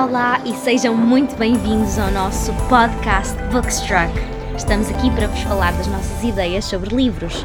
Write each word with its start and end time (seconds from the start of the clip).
Olá 0.00 0.40
e 0.46 0.54
sejam 0.54 0.96
muito 0.96 1.34
bem-vindos 1.34 1.98
ao 1.98 2.08
nosso 2.12 2.52
podcast 2.68 3.34
Bookstruck. 3.50 4.12
Estamos 4.56 4.88
aqui 4.90 5.10
para 5.10 5.26
vos 5.26 5.40
falar 5.40 5.72
das 5.72 5.88
nossas 5.88 6.22
ideias 6.22 6.66
sobre 6.66 6.94
livros. 6.94 7.44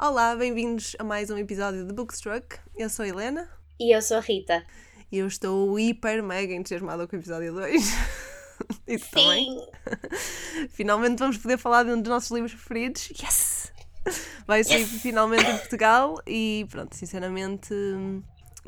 Olá, 0.00 0.36
bem-vindos 0.36 0.94
a 1.00 1.02
mais 1.02 1.28
um 1.28 1.36
episódio 1.36 1.84
de 1.84 1.92
Bookstruck. 1.92 2.56
Eu 2.76 2.88
sou 2.88 3.04
a 3.04 3.08
Helena 3.08 3.50
E 3.80 3.92
eu 3.92 4.00
sou 4.00 4.18
a 4.18 4.20
Rita. 4.20 4.64
e 5.10 5.18
eu 5.18 5.26
estou 5.26 5.76
hiper 5.76 6.22
mega 6.22 6.54
entusiasmada 6.54 7.08
com 7.08 7.16
o 7.16 7.18
episódio 7.18 7.52
2. 7.52 7.82
Isso 8.86 9.10
também. 9.10 9.58
Finalmente 10.70 11.18
vamos 11.18 11.36
poder 11.36 11.58
falar 11.58 11.82
de 11.82 11.90
um 11.90 12.00
dos 12.00 12.08
nossos 12.08 12.30
livros 12.30 12.54
preferidos. 12.54 13.10
Yes! 13.10 13.72
Vai 14.46 14.62
sair 14.62 14.86
finalmente 14.86 15.50
em 15.50 15.58
Portugal 15.58 16.14
e 16.24 16.64
pronto, 16.70 16.94
sinceramente 16.94 17.74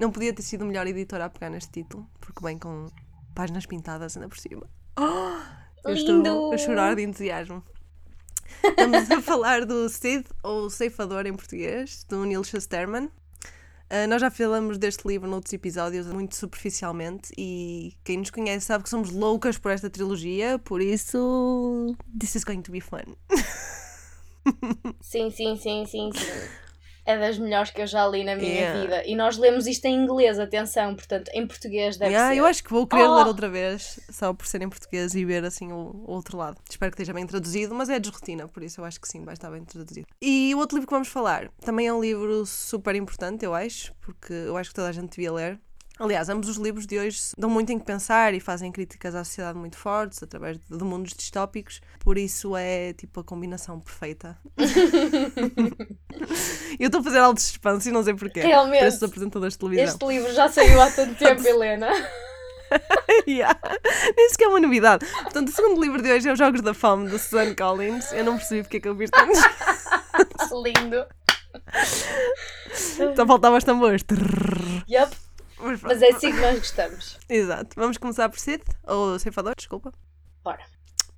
não 0.01 0.11
podia 0.11 0.33
ter 0.33 0.43
sido 0.43 0.65
melhor 0.65 0.87
editora 0.87 1.27
a 1.27 1.31
pegar 1.31 1.51
neste 1.51 1.71
título, 1.71 2.09
porque 2.19 2.43
vem 2.43 2.59
com 2.59 2.87
páginas 3.35 3.67
pintadas 3.67 4.17
ainda 4.17 4.29
por 4.29 4.39
cima. 4.39 4.67
Eu 5.85 5.95
estou 5.95 6.53
a 6.53 6.59
chorar 6.59 6.97
de 6.97 7.03
entusiasmo. 7.03 7.63
Estamos 8.65 9.11
a 9.11 9.21
falar 9.21 9.65
do 9.65 9.89
Cid, 9.89 10.25
ou 10.43 10.71
Ceifador 10.71 11.27
em 11.27 11.35
português, 11.35 12.05
do 12.09 12.25
Neil 12.25 12.43
Schusterman. 12.43 13.11
Uh, 13.91 14.07
nós 14.09 14.21
já 14.21 14.31
falamos 14.31 14.79
deste 14.79 15.07
livro 15.07 15.29
noutros 15.29 15.53
episódios, 15.53 16.07
muito 16.07 16.37
superficialmente, 16.37 17.33
e 17.37 17.93
quem 18.05 18.19
nos 18.19 18.31
conhece 18.31 18.67
sabe 18.67 18.85
que 18.85 18.91
somos 18.91 19.11
loucas 19.11 19.59
por 19.59 19.71
esta 19.71 19.91
trilogia, 19.91 20.59
por 20.59 20.81
isso. 20.81 21.95
This 22.19 22.37
is 22.37 22.45
going 22.45 22.63
to 22.63 22.73
be 22.73 22.81
fun. 22.81 23.17
Sim, 25.03 25.31
sim, 25.31 25.55
sim, 25.57 25.85
sim, 25.85 26.11
sim. 26.15 26.70
É 27.11 27.19
das 27.19 27.39
melhores 27.39 27.71
que 27.71 27.83
eu 27.83 27.87
já 27.87 28.07
li 28.07 28.23
na 28.25 28.37
minha 28.37 28.51
Yeah. 28.51 28.81
vida. 28.81 29.03
E 29.07 29.17
nós 29.17 29.37
lemos 29.37 29.67
isto 29.67 29.85
em 29.87 29.95
inglês, 29.95 30.39
atenção, 30.39 30.95
portanto, 30.95 31.29
em 31.35 31.47
português 31.47 31.97
deve 31.97 32.13
Yeah, 32.13 32.33
ser. 32.35 32.41
eu 32.41 32.47
acho 32.47 32.63
que 32.63 32.71
vou 32.71 32.87
querer 32.87 33.09
Oh! 33.09 33.17
ler 33.17 33.27
outra 33.27 33.49
vez, 33.49 33.99
só 34.11 34.33
por 34.33 34.47
ser 34.47 34.63
em 34.63 34.69
português 34.69 35.15
e 35.15 35.25
ver 35.25 35.45
assim 35.45 35.73
o, 35.73 35.77
o 36.07 36.11
outro 36.13 36.37
lado. 36.37 36.57
Espero 36.69 36.91
que 36.93 36.97
esteja 36.97 37.13
bem 37.13 37.27
traduzido, 37.27 37.75
mas 37.75 37.89
é 37.89 37.99
de 37.99 38.11
rotina, 38.11 38.47
por 38.49 38.63
isso 38.63 38.81
eu 38.81 38.85
acho 38.85 39.01
que 39.01 39.09
sim, 39.09 39.25
vai 39.25 39.35
estar 39.35 39.51
bem 39.51 39.65
traduzido. 39.65 40.07
E 40.23 40.55
o 40.55 40.59
outro 40.59 40.77
livro 40.77 40.87
que 40.87 40.95
vamos 40.95 41.09
falar 41.09 41.49
também 41.65 41.87
é 41.89 41.93
um 41.93 42.01
livro 42.01 42.45
super 42.47 42.95
importante, 42.95 43.45
eu 43.45 43.55
acho, 43.55 43.93
porque 44.01 44.33
eu 44.33 44.57
acho 44.57 44.71
que 44.71 44.75
toda 44.77 44.89
a 44.89 44.93
gente 44.93 45.11
devia 45.11 45.33
ler. 45.33 45.59
Aliás, 46.01 46.31
ambos 46.31 46.49
os 46.49 46.57
livros 46.57 46.87
de 46.87 46.99
hoje 46.99 47.21
dão 47.37 47.51
muito 47.51 47.71
em 47.71 47.79
que 47.79 47.85
pensar 47.85 48.33
e 48.33 48.41
fazem 48.41 48.73
críticas 48.73 49.15
à 49.15 49.23
sociedade 49.23 49.59
muito 49.59 49.77
fortes, 49.77 50.23
através 50.23 50.57
de, 50.59 50.79
de 50.79 50.83
mundos 50.83 51.13
distópicos, 51.13 51.83
por 51.99 52.17
isso 52.17 52.57
é 52.57 52.95
tipo 52.95 53.21
a 53.21 53.25
combinação 53.25 53.79
perfeita. 53.79 54.39
eu 56.81 56.87
estou 56.87 57.03
a 57.03 57.05
fazer 57.05 57.19
alto 57.19 57.43
suspense 57.43 57.91
e 57.91 57.93
não 57.93 58.03
sei 58.03 58.15
porquê. 58.15 58.41
Realmente. 58.41 59.05
Apresentadores 59.05 59.53
de 59.53 59.59
televisão. 59.59 59.85
Este 59.85 60.07
livro 60.07 60.33
já 60.33 60.49
saiu 60.49 60.81
há 60.81 60.91
tanto 60.91 61.17
tempo, 61.17 61.45
Helena. 61.47 61.91
Yeah. 63.27 63.59
Nem 64.17 64.31
sequer 64.31 64.45
é 64.45 64.49
uma 64.49 64.61
novidade. 64.61 65.05
Portanto, 65.05 65.49
o 65.49 65.53
segundo 65.53 65.83
livro 65.83 66.01
de 66.01 66.13
hoje 66.13 66.29
é 66.29 66.33
Os 66.33 66.39
Jogos 66.39 66.61
da 66.61 66.73
Fome, 66.73 67.11
de 67.11 67.19
Suzanne 67.19 67.57
Collins. 67.57 68.13
Eu 68.13 68.25
não 68.25 68.37
percebi 68.37 68.63
porque 68.63 68.77
é 68.77 68.81
que 68.81 68.89
eu 68.89 68.95
vi 68.95 69.09
tanto. 69.09 69.33
Lindo. 70.63 71.05
Só 73.17 73.27
faltava 73.27 73.57
os 73.57 73.65
tambores. 73.65 74.05
Trrr. 74.05 74.85
Mas. 75.63 75.81
Mas 75.81 76.03
é 76.03 76.11
assim 76.11 76.33
que 76.33 76.41
nós 76.41 76.59
gostamos. 76.59 77.19
Exato. 77.29 77.77
Vamos 77.77 77.99
começar 77.99 78.29
por 78.29 78.39
Sid, 78.39 78.63
ou 78.87 79.19
Ceifador, 79.19 79.55
desculpa. 79.57 79.93
Bora. 80.43 80.65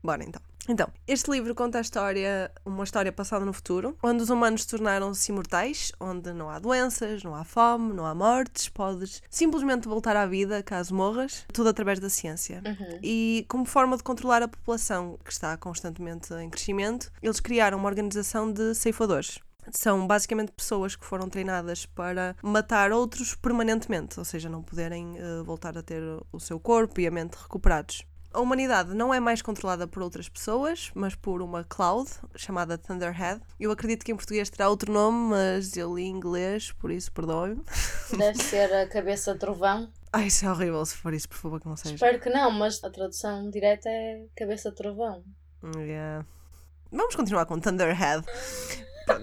Bora 0.03 0.25
então. 0.25 0.43
Então, 0.69 0.89
este 1.09 1.29
livro 1.29 1.55
conta 1.57 1.79
a 1.79 1.81
história, 1.81 2.53
uma 2.65 2.85
história 2.85 3.11
passada 3.11 3.45
no 3.45 3.53
futuro, 3.53 3.97
onde 4.01 4.23
os 4.23 4.31
humanos 4.31 4.65
tornaram-se 4.65 5.33
imortais, 5.33 5.91
onde 5.99 6.33
não 6.33 6.49
há 6.49 6.61
doenças, 6.61 7.25
não 7.25 7.35
há 7.35 7.43
fome, 7.43 7.93
não 7.93 8.07
há 8.07 8.15
mortes, 8.15 8.69
podes 8.69 9.21
simplesmente 9.29 9.89
voltar 9.89 10.15
à 10.15 10.25
vida 10.25 10.63
caso 10.63 10.95
morras, 10.95 11.45
tudo 11.53 11.69
através 11.69 11.99
da 11.99 12.09
ciência. 12.09 12.63
Uhum. 12.65 12.99
E 13.03 13.45
como 13.49 13.65
forma 13.65 13.97
de 13.97 14.05
controlar 14.05 14.43
a 14.43 14.49
população, 14.49 15.19
que 15.25 15.33
está 15.33 15.57
constantemente 15.57 16.33
em 16.35 16.49
crescimento, 16.49 17.11
eles 17.21 17.41
criaram 17.41 17.79
uma 17.79 17.89
organização 17.89 18.53
de 18.53 18.73
ceifadores. 18.75 19.41
São 19.71 20.07
basicamente 20.07 20.53
pessoas 20.53 20.97
que 20.97 21.05
foram 21.05 21.29
treinadas 21.29 21.87
para 21.87 22.37
matar 22.43 22.93
outros 22.93 23.35
permanentemente, 23.35 24.19
ou 24.19 24.25
seja, 24.25 24.49
não 24.49 24.63
poderem 24.63 25.17
eh, 25.19 25.43
voltar 25.45 25.79
a 25.79 25.83
ter 25.83 26.03
o 26.33 26.41
seu 26.41 26.59
corpo 26.59 27.01
e 27.01 27.07
a 27.07 27.11
mente 27.11 27.37
recuperados. 27.37 28.05
A 28.35 28.41
humanidade 28.41 28.95
não 28.95 29.13
é 29.13 29.21
mais 29.21 29.43
controlada 29.43 29.87
por 29.87 30.03
outras 30.03 30.27
pessoas, 30.27 30.91
mas 30.95 31.15
por 31.15 31.43
uma 31.43 31.65
cloud 31.65 32.11
chamada 32.35 32.79
Thunderhead. 32.79 33.43
Eu 33.61 33.71
acredito 33.71 34.05
que 34.05 34.11
em 34.11 34.17
português 34.17 34.49
terá 34.49 34.71
outro 34.71 34.91
nome, 34.91 35.31
mas 35.31 35.77
eu 35.77 35.95
li 35.95 36.05
em 36.05 36.11
inglês, 36.11 36.73
por 36.73 36.91
isso 36.91 37.13
perdoe-me. 37.13 37.63
Deve 38.17 38.39
ser 38.43 38.73
a 38.73 38.89
cabeça 38.89 39.35
trovão. 39.35 39.93
Ai, 40.11 40.29
isso 40.29 40.47
é 40.47 40.51
horrível 40.51 40.85
se 40.87 40.97
for 40.97 41.13
isso, 41.13 41.29
por 41.29 41.37
favor, 41.37 41.61
que 41.61 41.69
não 41.69 41.77
seja. 41.77 41.95
Espero 41.95 42.19
que 42.19 42.31
não, 42.31 42.51
mas 42.51 42.83
a 42.83 42.89
tradução 42.89 43.51
direta 43.51 43.89
é 43.91 44.25
cabeça 44.35 44.73
trovão. 44.73 45.23
Yeah. 45.77 46.25
Vamos 46.91 47.15
continuar 47.15 47.45
com 47.45 47.61
Thunderhead. 47.61 48.25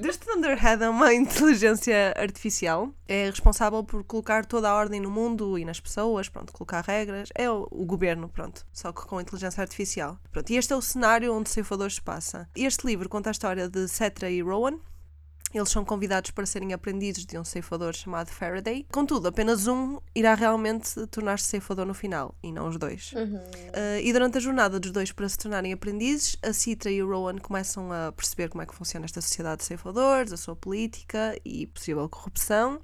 Este 0.04 0.26
Thunderhead 0.26 0.84
é 0.84 0.90
uma 0.90 1.14
inteligência 1.16 2.14
artificial. 2.18 2.90
É 3.08 3.30
responsável 3.30 3.84
por 3.84 4.04
colocar 4.04 4.46
toda 4.46 4.70
a 4.70 4.76
ordem 4.76 5.00
no 5.00 5.10
mundo 5.10 5.58
e 5.58 5.66
nas 5.66 5.80
pessoas, 5.80 6.30
pronto, 6.30 6.54
colocar 6.54 6.84
regras. 6.84 7.30
É 7.36 7.50
o, 7.50 7.68
o 7.72 7.86
governo, 7.86 8.30
pronto, 8.30 8.66
só 8.72 8.92
que 8.92 9.06
com 9.06 9.20
inteligência 9.20 9.62
artificial. 9.62 10.20
Pronto, 10.32 10.50
e 10.52 10.58
este 10.58 10.74
é 10.74 10.76
o 10.76 10.82
cenário 10.82 11.34
onde 11.34 11.50
Ceifador 11.50 11.92
se 11.92 12.02
passa. 12.02 12.50
Este 12.56 12.86
livro 12.86 13.10
conta 13.10 13.30
a 13.30 13.32
história 13.32 13.70
de 13.70 13.88
Cetra 13.88 14.30
e 14.30 14.42
Rowan. 14.42 14.80
Eles 15.54 15.70
são 15.70 15.84
convidados 15.84 16.30
para 16.32 16.46
serem 16.46 16.74
aprendizes 16.74 17.26
de 17.26 17.38
um 17.38 17.44
ceifador 17.44 17.94
chamado 17.94 18.30
Faraday. 18.30 18.86
Contudo, 18.92 19.28
apenas 19.28 19.68
um 19.68 20.00
irá 20.14 20.36
realmente 20.36 21.08
tornar-se 21.08 21.46
ceifador 21.46 21.86
no 21.86 21.94
final, 21.94 22.36
e 22.44 22.52
não 22.52 22.68
os 22.68 22.78
dois. 22.78 23.12
Uhum. 23.14 23.38
Uh, 23.38 24.00
e 24.04 24.14
durante 24.14 24.38
a 24.38 24.42
jornada 24.42 24.80
dos 24.80 24.92
dois 24.92 25.12
para 25.12 25.28
se 25.28 25.38
tornarem 25.38 25.74
aprendizes, 25.74 26.38
a 26.44 26.54
Citra 26.54 26.92
e 26.92 27.02
o 27.02 27.10
Rowan 27.10 27.38
começam 27.38 27.92
a 27.92 28.12
perceber 28.12 28.50
como 28.50 28.62
é 28.62 28.66
que 28.66 28.76
funciona 28.76 29.06
esta 29.06 29.22
sociedade 29.22 29.60
de 29.60 29.66
ceifadores, 29.66 30.32
a 30.32 30.38
sua 30.38 30.56
política 30.56 31.36
e 31.44 31.66
possível 31.66 32.08
corrupção, 32.08 32.80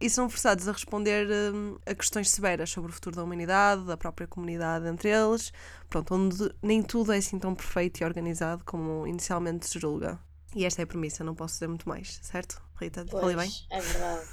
e 0.00 0.08
são 0.08 0.30
forçados 0.30 0.66
a 0.66 0.72
responder 0.72 1.28
um, 1.54 1.76
a 1.84 1.94
questões 1.94 2.30
severas 2.30 2.70
sobre 2.70 2.90
o 2.90 2.94
futuro 2.94 3.16
da 3.16 3.22
humanidade, 3.22 3.84
da 3.84 3.98
própria 3.98 4.26
comunidade 4.26 4.88
entre 4.88 5.10
eles, 5.10 5.52
pronto, 5.90 6.14
onde 6.14 6.50
nem 6.62 6.82
tudo 6.82 7.12
é 7.12 7.18
assim 7.18 7.38
tão 7.38 7.54
perfeito 7.54 8.00
e 8.00 8.04
organizado 8.04 8.64
como 8.64 9.06
inicialmente 9.06 9.68
se 9.68 9.78
julga. 9.78 10.18
E 10.54 10.64
esta 10.64 10.82
é 10.82 10.84
a 10.84 10.86
premissa, 10.86 11.22
não 11.22 11.34
posso 11.34 11.54
dizer 11.54 11.68
muito 11.68 11.88
mais, 11.88 12.18
certo? 12.22 12.60
Rita, 12.80 13.06
falei 13.06 13.36
bem? 13.36 13.50
Pois, 13.50 13.66
é 13.70 13.80
verdade. 13.80 14.28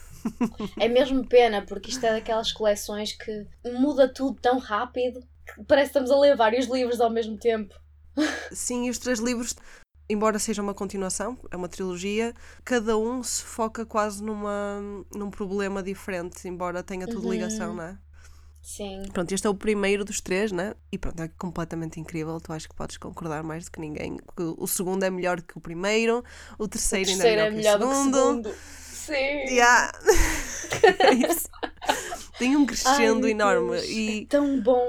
é 0.79 0.87
mesmo 0.87 1.27
pena, 1.27 1.63
porque 1.65 1.89
isto 1.91 2.03
é 2.05 2.11
daquelas 2.13 2.51
coleções 2.51 3.13
que 3.13 3.45
muda 3.79 4.11
tudo 4.11 4.39
tão 4.41 4.57
rápido 4.57 5.19
que 5.45 5.63
parece 5.65 5.91
que 5.91 5.99
estamos 5.99 6.11
a 6.11 6.19
ler 6.19 6.35
vários 6.35 6.65
livros 6.67 6.99
ao 6.99 7.09
mesmo 7.09 7.37
tempo. 7.37 7.75
Sim, 8.51 8.85
e 8.87 8.89
os 8.89 8.97
três 8.97 9.19
livros, 9.19 9.55
embora 10.09 10.39
seja 10.39 10.61
uma 10.61 10.73
continuação, 10.73 11.37
é 11.51 11.55
uma 11.55 11.69
trilogia, 11.69 12.33
cada 12.63 12.97
um 12.97 13.21
se 13.21 13.43
foca 13.43 13.85
quase 13.85 14.23
numa, 14.23 14.79
num 15.13 15.29
problema 15.29 15.83
diferente, 15.83 16.47
embora 16.47 16.81
tenha 16.83 17.07
tudo 17.07 17.25
Uhum. 17.25 17.31
ligação, 17.33 17.73
não 17.75 17.83
é? 17.83 17.97
Sim. 18.69 19.03
Pronto, 19.13 19.31
este 19.31 19.47
é 19.47 19.49
o 19.49 19.55
primeiro 19.55 20.03
dos 20.03 20.19
três, 20.19 20.51
né? 20.51 20.73
E 20.91 20.97
pronto, 20.97 21.21
é 21.23 21.29
completamente 21.37 22.01
incrível. 22.01 22.37
Tu 22.41 22.51
acho 22.51 22.67
que 22.67 22.75
podes 22.75 22.97
concordar 22.97 23.41
mais 23.41 23.63
do 23.63 23.71
que 23.71 23.79
ninguém. 23.79 24.17
que 24.17 24.43
o 24.57 24.67
segundo 24.67 25.03
é 25.03 25.09
melhor 25.09 25.41
que 25.41 25.57
o 25.57 25.61
primeiro, 25.61 26.21
o 26.59 26.63
O 26.65 26.67
terceiro, 26.67 27.05
terceiro 27.07 27.43
ainda 27.43 27.53
é 27.53 27.57
melhor, 27.57 27.77
que 27.79 27.85
o 27.85 27.93
segundo. 27.93 28.41
do 28.43 28.49
que 28.49 28.55
segundo. 28.55 28.57
Sim. 28.91 29.53
Yeah. 29.55 29.91
É 30.99 31.13
isso. 31.13 31.47
Tem 32.37 32.57
um 32.57 32.65
crescendo 32.65 33.25
Ai, 33.25 33.31
enorme. 33.31 33.71
Deus, 33.77 33.85
E 33.87 34.23
É 34.23 34.25
tão 34.27 34.59
bom. 34.61 34.85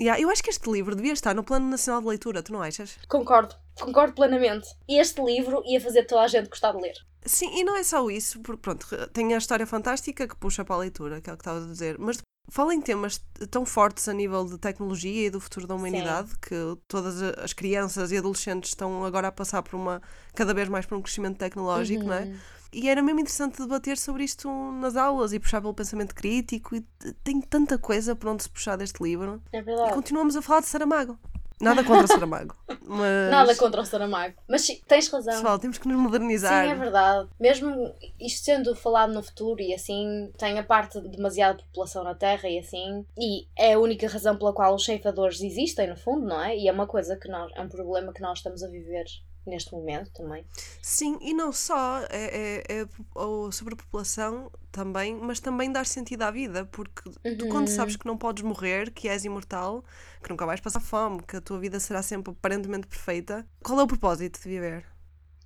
yeah, 0.00 0.20
eu 0.20 0.28
acho 0.28 0.42
que 0.42 0.50
este 0.50 0.68
livro 0.68 0.96
devia 0.96 1.12
estar 1.12 1.32
no 1.32 1.44
Plano 1.44 1.68
Nacional 1.68 2.02
de 2.02 2.08
Leitura, 2.08 2.42
tu 2.42 2.52
não 2.52 2.60
achas? 2.60 2.98
Concordo. 3.08 3.54
Concordo 3.80 4.12
plenamente. 4.14 4.66
Este 4.88 5.22
livro 5.22 5.62
ia 5.64 5.80
fazer 5.80 6.02
toda 6.04 6.22
a 6.22 6.26
gente 6.26 6.48
gostar 6.48 6.72
de 6.72 6.82
ler. 6.82 6.94
Sim, 7.24 7.60
e 7.60 7.62
não 7.62 7.76
é 7.76 7.84
só 7.84 8.10
isso, 8.10 8.40
porque 8.40 8.60
pronto, 8.60 8.86
tem 9.12 9.34
a 9.34 9.38
história 9.38 9.66
fantástica 9.66 10.26
que 10.26 10.34
puxa 10.36 10.64
para 10.64 10.74
a 10.74 10.78
leitura, 10.78 11.20
que 11.20 11.30
é 11.30 11.32
o 11.32 11.36
que 11.36 11.42
estava 11.42 11.62
a 11.62 11.66
dizer, 11.68 11.96
mas 11.98 12.18
fala 12.50 12.74
em 12.74 12.80
temas 12.80 13.22
tão 13.50 13.64
fortes 13.64 14.08
a 14.08 14.12
nível 14.12 14.44
de 14.44 14.58
tecnologia 14.58 15.26
e 15.26 15.30
do 15.30 15.40
futuro 15.40 15.66
da 15.66 15.74
humanidade 15.74 16.30
que 16.38 16.54
todas 16.88 17.22
as 17.22 17.52
crianças 17.52 18.12
e 18.12 18.16
adolescentes 18.18 18.70
estão 18.70 19.04
agora 19.04 19.28
a 19.28 19.32
passar 19.32 19.62
por 19.62 19.76
uma 19.76 20.02
cada 20.34 20.52
vez 20.52 20.68
mais 20.68 20.84
por 20.84 20.98
um 20.98 21.02
crescimento 21.02 21.38
tecnológico, 21.38 22.04
não 22.04 22.14
é? 22.14 22.24
Uhum. 22.24 22.36
E 22.72 22.88
era 22.88 23.02
mesmo 23.02 23.20
interessante 23.20 23.58
debater 23.58 23.98
sobre 23.98 24.22
isto 24.22 24.48
nas 24.72 24.94
aulas 24.96 25.32
e 25.32 25.40
puxar 25.40 25.60
pelo 25.60 25.74
pensamento 25.74 26.14
crítico 26.14 26.76
e 26.76 26.86
tem 27.24 27.40
tanta 27.40 27.76
coisa 27.78 28.14
por 28.14 28.28
onde 28.28 28.44
se 28.44 28.50
puxar 28.50 28.76
deste 28.76 29.02
livro. 29.02 29.42
É 29.52 29.58
E 29.58 29.62
verdade. 29.62 29.92
continuamos 29.94 30.36
a 30.36 30.42
falar 30.42 30.60
de 30.60 30.66
Saramago. 30.66 31.18
Nada 31.60 31.84
contra 31.84 32.06
Saramago, 32.06 32.54
mas 32.86 33.30
Nada 33.30 33.54
contra 33.54 33.80
o 33.82 33.84
Saramago. 33.84 34.34
Mas 34.48 34.62
sim, 34.62 34.80
tens 34.88 35.08
razão. 35.08 35.34
pessoal, 35.34 35.58
temos 35.58 35.78
que 35.78 35.86
nos 35.86 35.96
Sim, 35.96 36.02
modernizar. 36.02 36.64
é 36.64 36.74
verdade. 36.74 37.28
Mesmo 37.38 37.94
isto 38.18 38.44
sendo 38.44 38.74
falado 38.74 39.12
no 39.12 39.22
futuro 39.22 39.60
e 39.60 39.74
assim, 39.74 40.32
tem 40.38 40.58
a 40.58 40.62
parte 40.62 41.00
de 41.00 41.08
demasiada 41.08 41.62
população 41.62 42.02
na 42.02 42.14
Terra 42.14 42.48
e 42.48 42.58
assim, 42.58 43.04
e 43.18 43.46
é 43.56 43.74
a 43.74 43.78
única 43.78 44.08
razão 44.08 44.36
pela 44.36 44.52
qual 44.52 44.74
os 44.74 44.84
ceifadores 44.84 45.40
existem, 45.42 45.88
no 45.88 45.96
fundo, 45.96 46.26
não 46.26 46.42
é? 46.42 46.56
E 46.56 46.66
é 46.68 46.72
uma 46.72 46.86
coisa 46.86 47.16
que 47.16 47.28
nós, 47.28 47.52
é 47.54 47.60
um 47.60 47.68
problema 47.68 48.12
que 48.12 48.22
nós 48.22 48.38
estamos 48.38 48.62
a 48.62 48.68
viver 48.68 49.04
neste 49.46 49.72
momento 49.72 50.10
também. 50.12 50.44
Sim, 50.82 51.18
e 51.20 51.32
não 51.34 51.52
só 51.52 52.00
é, 52.10 52.62
é, 52.68 52.80
é 52.80 52.82
a 52.82 53.52
sobrepopulação 53.52 54.50
também, 54.72 55.14
mas 55.16 55.40
também 55.40 55.70
dar 55.70 55.86
sentido 55.86 56.22
à 56.22 56.30
vida, 56.30 56.64
porque 56.66 57.02
tu 57.36 57.46
quando 57.46 57.68
Uhum. 57.68 57.74
sabes 57.74 57.96
que 57.96 58.06
não 58.06 58.16
podes 58.16 58.42
morrer, 58.42 58.90
que 58.90 59.08
és 59.08 59.24
imortal, 59.24 59.84
que 60.22 60.30
nunca 60.30 60.46
vais 60.46 60.60
passar 60.60 60.80
fome, 60.80 61.22
que 61.22 61.36
a 61.36 61.40
tua 61.40 61.58
vida 61.58 61.78
será 61.80 62.02
sempre 62.02 62.32
aparentemente 62.32 62.86
perfeita, 62.86 63.46
qual 63.62 63.80
é 63.80 63.82
o 63.82 63.86
propósito 63.86 64.40
de 64.40 64.48
viver? 64.48 64.86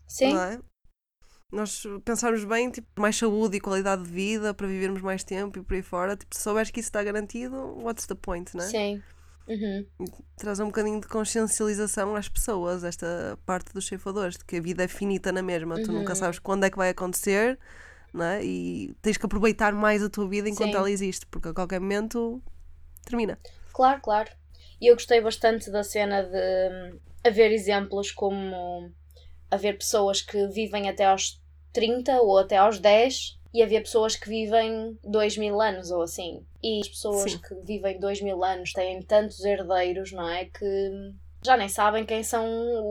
Sim, 0.07 0.31
Não 0.31 0.39
é? 0.39 0.61
Nós 1.53 1.85
pensarmos 2.05 2.45
bem, 2.45 2.71
tipo, 2.71 2.89
mais 3.01 3.17
saúde 3.17 3.57
e 3.57 3.61
qualidade 3.61 4.03
de 4.05 4.11
vida 4.11 4.53
para 4.55 4.67
vivermos 4.67 5.03
mais 5.03 5.23
tempo 5.25 5.59
e 5.59 5.63
por 5.63 5.75
aí 5.75 5.83
fora, 5.83 6.17
tipo, 6.17 6.35
se 6.35 6.43
souberes 6.43 6.71
que 6.71 6.81
isso 6.81 6.89
está 6.89 7.03
garantido, 7.03 7.57
what's 7.83 8.07
the 8.07 8.15
point, 8.15 8.57
não 8.57 8.65
é? 8.65 8.69
sim. 8.71 9.03
Uhum. 9.47 9.87
Traz 10.37 10.59
um 10.61 10.67
bocadinho 10.67 11.01
de 11.01 11.07
consciencialização 11.07 12.17
às 12.17 12.29
pessoas, 12.29 12.83
esta 12.85 13.39
parte 13.45 13.73
dos 13.73 13.87
ceifadores, 13.87 14.37
de 14.37 14.45
que 14.45 14.57
a 14.57 14.61
vida 14.61 14.85
é 14.85 14.89
finita 14.89 15.31
na 15.33 15.43
mesma, 15.43 15.79
tu 15.79 15.93
nunca 15.93 16.13
Uhum. 16.13 16.17
sabes 16.19 16.39
quando 16.39 16.65
é 16.65 16.71
que 16.71 16.77
vai 16.77 16.91
acontecer, 16.91 17.59
não 18.13 18.25
é? 18.25 18.45
E 18.45 18.95
tens 19.03 19.17
que 19.17 19.27
aproveitar 19.27 19.73
mais 19.73 20.03
a 20.03 20.09
tua 20.09 20.29
vida 20.29 20.49
enquanto 20.49 20.73
Sim. 20.73 20.79
ela 20.79 20.91
existe, 20.91 21.27
porque 21.27 21.49
a 21.49 21.55
qualquer 21.55 21.81
momento 21.81 22.43
termina. 23.05 23.39
Claro, 23.73 24.01
claro. 24.01 24.31
E 24.81 24.91
eu 24.91 24.95
gostei 24.95 25.21
bastante 25.21 25.71
da 25.71 25.85
cena 25.85 26.23
de 26.23 26.95
hum, 26.95 26.99
haver 27.25 27.53
exemplos 27.53 28.11
como 28.11 28.91
haver 29.51 29.79
pessoas 29.79 30.21
que 30.23 30.47
vivem 30.49 30.89
até 30.89 31.05
aos 31.05 31.41
30 31.73 32.21
ou 32.21 32.39
até 32.39 32.57
aos 32.57 32.79
10 32.79 33.39
e 33.55 33.63
haver 33.63 33.83
pessoas 33.83 34.17
que 34.17 34.29
vivem 34.29 34.99
2 35.05 35.39
mil 35.39 35.61
anos 35.61 35.93
ou 35.93 36.03
assim. 36.03 36.45
E 36.61 36.81
as 36.81 36.89
pessoas 36.89 37.31
Sim. 37.31 37.39
que 37.39 37.55
vivem 37.63 38.01
2 38.01 38.21
mil 38.21 38.43
anos 38.43 38.73
têm 38.73 39.01
tantos 39.01 39.45
herdeiros, 39.45 40.11
não 40.11 40.29
é? 40.29 40.47
Que 40.47 41.13
já 41.45 41.57
nem 41.57 41.69
sabem 41.69 42.05
quem 42.07 42.23
são 42.23 42.45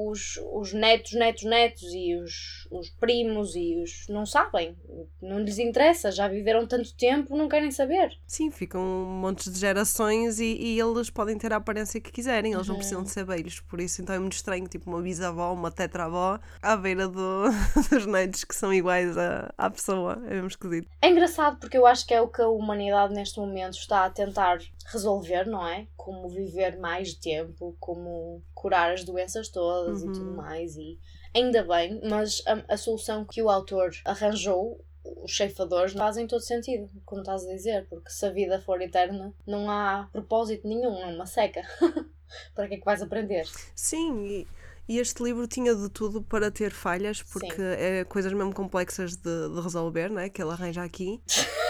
os, 0.07 0.37
os 0.53 0.73
netos, 0.73 1.13
netos, 1.13 1.43
netos 1.43 1.83
e 1.93 2.15
os, 2.15 2.67
os 2.71 2.89
primos 2.91 3.55
e 3.55 3.81
os. 3.81 4.07
Não 4.09 4.25
sabem. 4.25 4.77
Não 5.21 5.39
lhes 5.39 5.57
interessa. 5.59 6.11
Já 6.11 6.27
viveram 6.27 6.67
tanto 6.67 6.95
tempo, 6.95 7.35
não 7.35 7.49
querem 7.49 7.71
saber. 7.71 8.11
Sim, 8.27 8.51
ficam 8.51 8.81
montes 8.83 9.51
de 9.51 9.59
gerações 9.59 10.39
e, 10.39 10.55
e 10.55 10.79
eles 10.79 11.09
podem 11.09 11.37
ter 11.37 11.51
a 11.53 11.57
aparência 11.57 11.99
que 11.99 12.11
quiserem, 12.11 12.53
eles 12.53 12.67
não 12.67 12.73
Uhum. 12.73 12.79
precisam 12.79 13.03
de 13.03 13.09
ser 13.09 13.23
velhos, 13.25 13.59
por 13.61 13.79
isso 13.79 14.01
então 14.01 14.15
é 14.15 14.19
muito 14.19 14.33
estranho, 14.33 14.67
tipo 14.67 14.89
uma 14.89 15.01
bisavó, 15.01 15.53
uma 15.53 15.71
tetravó, 15.71 16.39
à 16.61 16.75
beira 16.75 17.07
do, 17.07 17.43
dos 17.91 18.05
netos 18.05 18.43
que 18.43 18.55
são 18.55 18.73
iguais 18.73 19.17
à, 19.17 19.53
à 19.57 19.69
pessoa, 19.69 20.21
é 20.25 20.31
mesmo 20.35 20.47
esquisito. 20.47 20.89
É 21.01 21.09
engraçado 21.09 21.57
porque 21.59 21.77
eu 21.77 21.85
acho 21.87 22.05
que 22.05 22.13
é 22.13 22.21
o 22.21 22.27
que 22.27 22.41
a 22.41 22.47
humanidade 22.49 23.13
neste 23.13 23.39
momento 23.39 23.77
está 23.77 24.05
a 24.05 24.09
tentar 24.09 24.59
resolver, 24.91 25.45
não 25.45 25.65
é? 25.67 25.87
Como 25.95 26.27
viver 26.29 26.77
mais 26.79 27.13
tempo, 27.13 27.75
como 27.79 28.42
curar 28.53 28.91
as 28.93 29.03
doenças 29.03 29.49
todas 29.49 30.01
e 30.01 30.05
Uhum. 30.07 30.11
tudo 30.13 30.31
mais. 30.31 30.75
E 30.77 30.99
ainda 31.35 31.63
bem, 31.63 31.99
mas 32.07 32.41
a, 32.45 32.73
a 32.73 32.77
solução 32.77 33.25
que 33.25 33.41
o 33.41 33.49
autor 33.49 33.91
arranjou, 34.05 34.83
os 35.03 35.35
ceifadores, 35.35 35.93
não 35.93 35.99
fazem 36.05 36.25
todo 36.27 36.41
sentido, 36.41 36.89
como 37.05 37.21
estás 37.21 37.45
a 37.45 37.49
dizer, 37.49 37.85
porque 37.89 38.09
se 38.09 38.25
a 38.25 38.29
vida 38.29 38.61
for 38.61 38.81
eterna, 38.81 39.33
não 39.45 39.69
há 39.69 40.07
propósito 40.11 40.67
nenhum, 40.67 40.97
é 40.97 41.07
uma 41.07 41.25
seca. 41.25 41.61
Para 42.55 42.67
que 42.67 42.75
é 42.75 42.77
que 42.77 42.85
vais 42.85 43.01
aprender? 43.01 43.45
Sim, 43.75 44.25
e, 44.25 44.47
e 44.87 44.97
este 44.99 45.21
livro 45.21 45.45
tinha 45.47 45.75
de 45.75 45.87
tudo 45.89 46.21
para 46.23 46.49
ter 46.49 46.71
falhas, 46.71 47.21
porque 47.21 47.55
Sim. 47.55 47.63
é 47.77 48.03
coisas 48.05 48.33
mesmo 48.33 48.53
complexas 48.53 49.15
de, 49.17 49.49
de 49.49 49.61
resolver, 49.61 50.09
né? 50.09 50.29
Que 50.29 50.41
ele 50.41 50.51
arranja 50.51 50.83
aqui. 50.83 51.21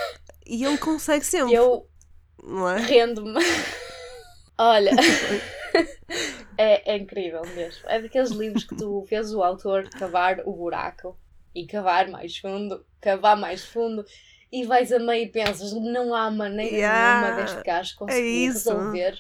E 0.46 0.66
ele 0.66 0.78
consegue 0.78 1.26
sempre, 1.26 1.54
Eu 1.56 1.88
não 2.44 2.70
é? 2.70 2.78
rendo-me. 2.80 3.40
Olha, 4.60 4.92
é, 6.58 6.94
é 6.94 6.98
incrível 6.98 7.42
mesmo. 7.56 7.88
É 7.90 8.02
daqueles 8.02 8.32
livros 8.32 8.64
que 8.64 8.76
tu 8.76 9.04
vês 9.04 9.34
o 9.34 9.44
autor 9.44 9.90
cavar 9.90 10.42
o 10.46 10.54
buraco 10.54 11.18
e 11.54 11.66
cavar 11.66 12.08
mais 12.10 12.38
fundo, 12.38 12.86
cavar 13.02 13.38
mais 13.38 13.64
fundo. 13.64 14.06
E 14.52 14.64
vais 14.66 14.92
a 14.92 15.00
meio 15.00 15.24
e 15.26 15.30
pensas, 15.30 15.74
não 15.74 16.14
há 16.14 16.30
maneira 16.30 16.76
Yeah, 16.76 17.22
nenhuma 17.28 17.42
deste 17.42 17.64
gajo 17.64 17.96
conseguir 17.96 18.46
isso. 18.46 18.70
resolver 18.70 19.20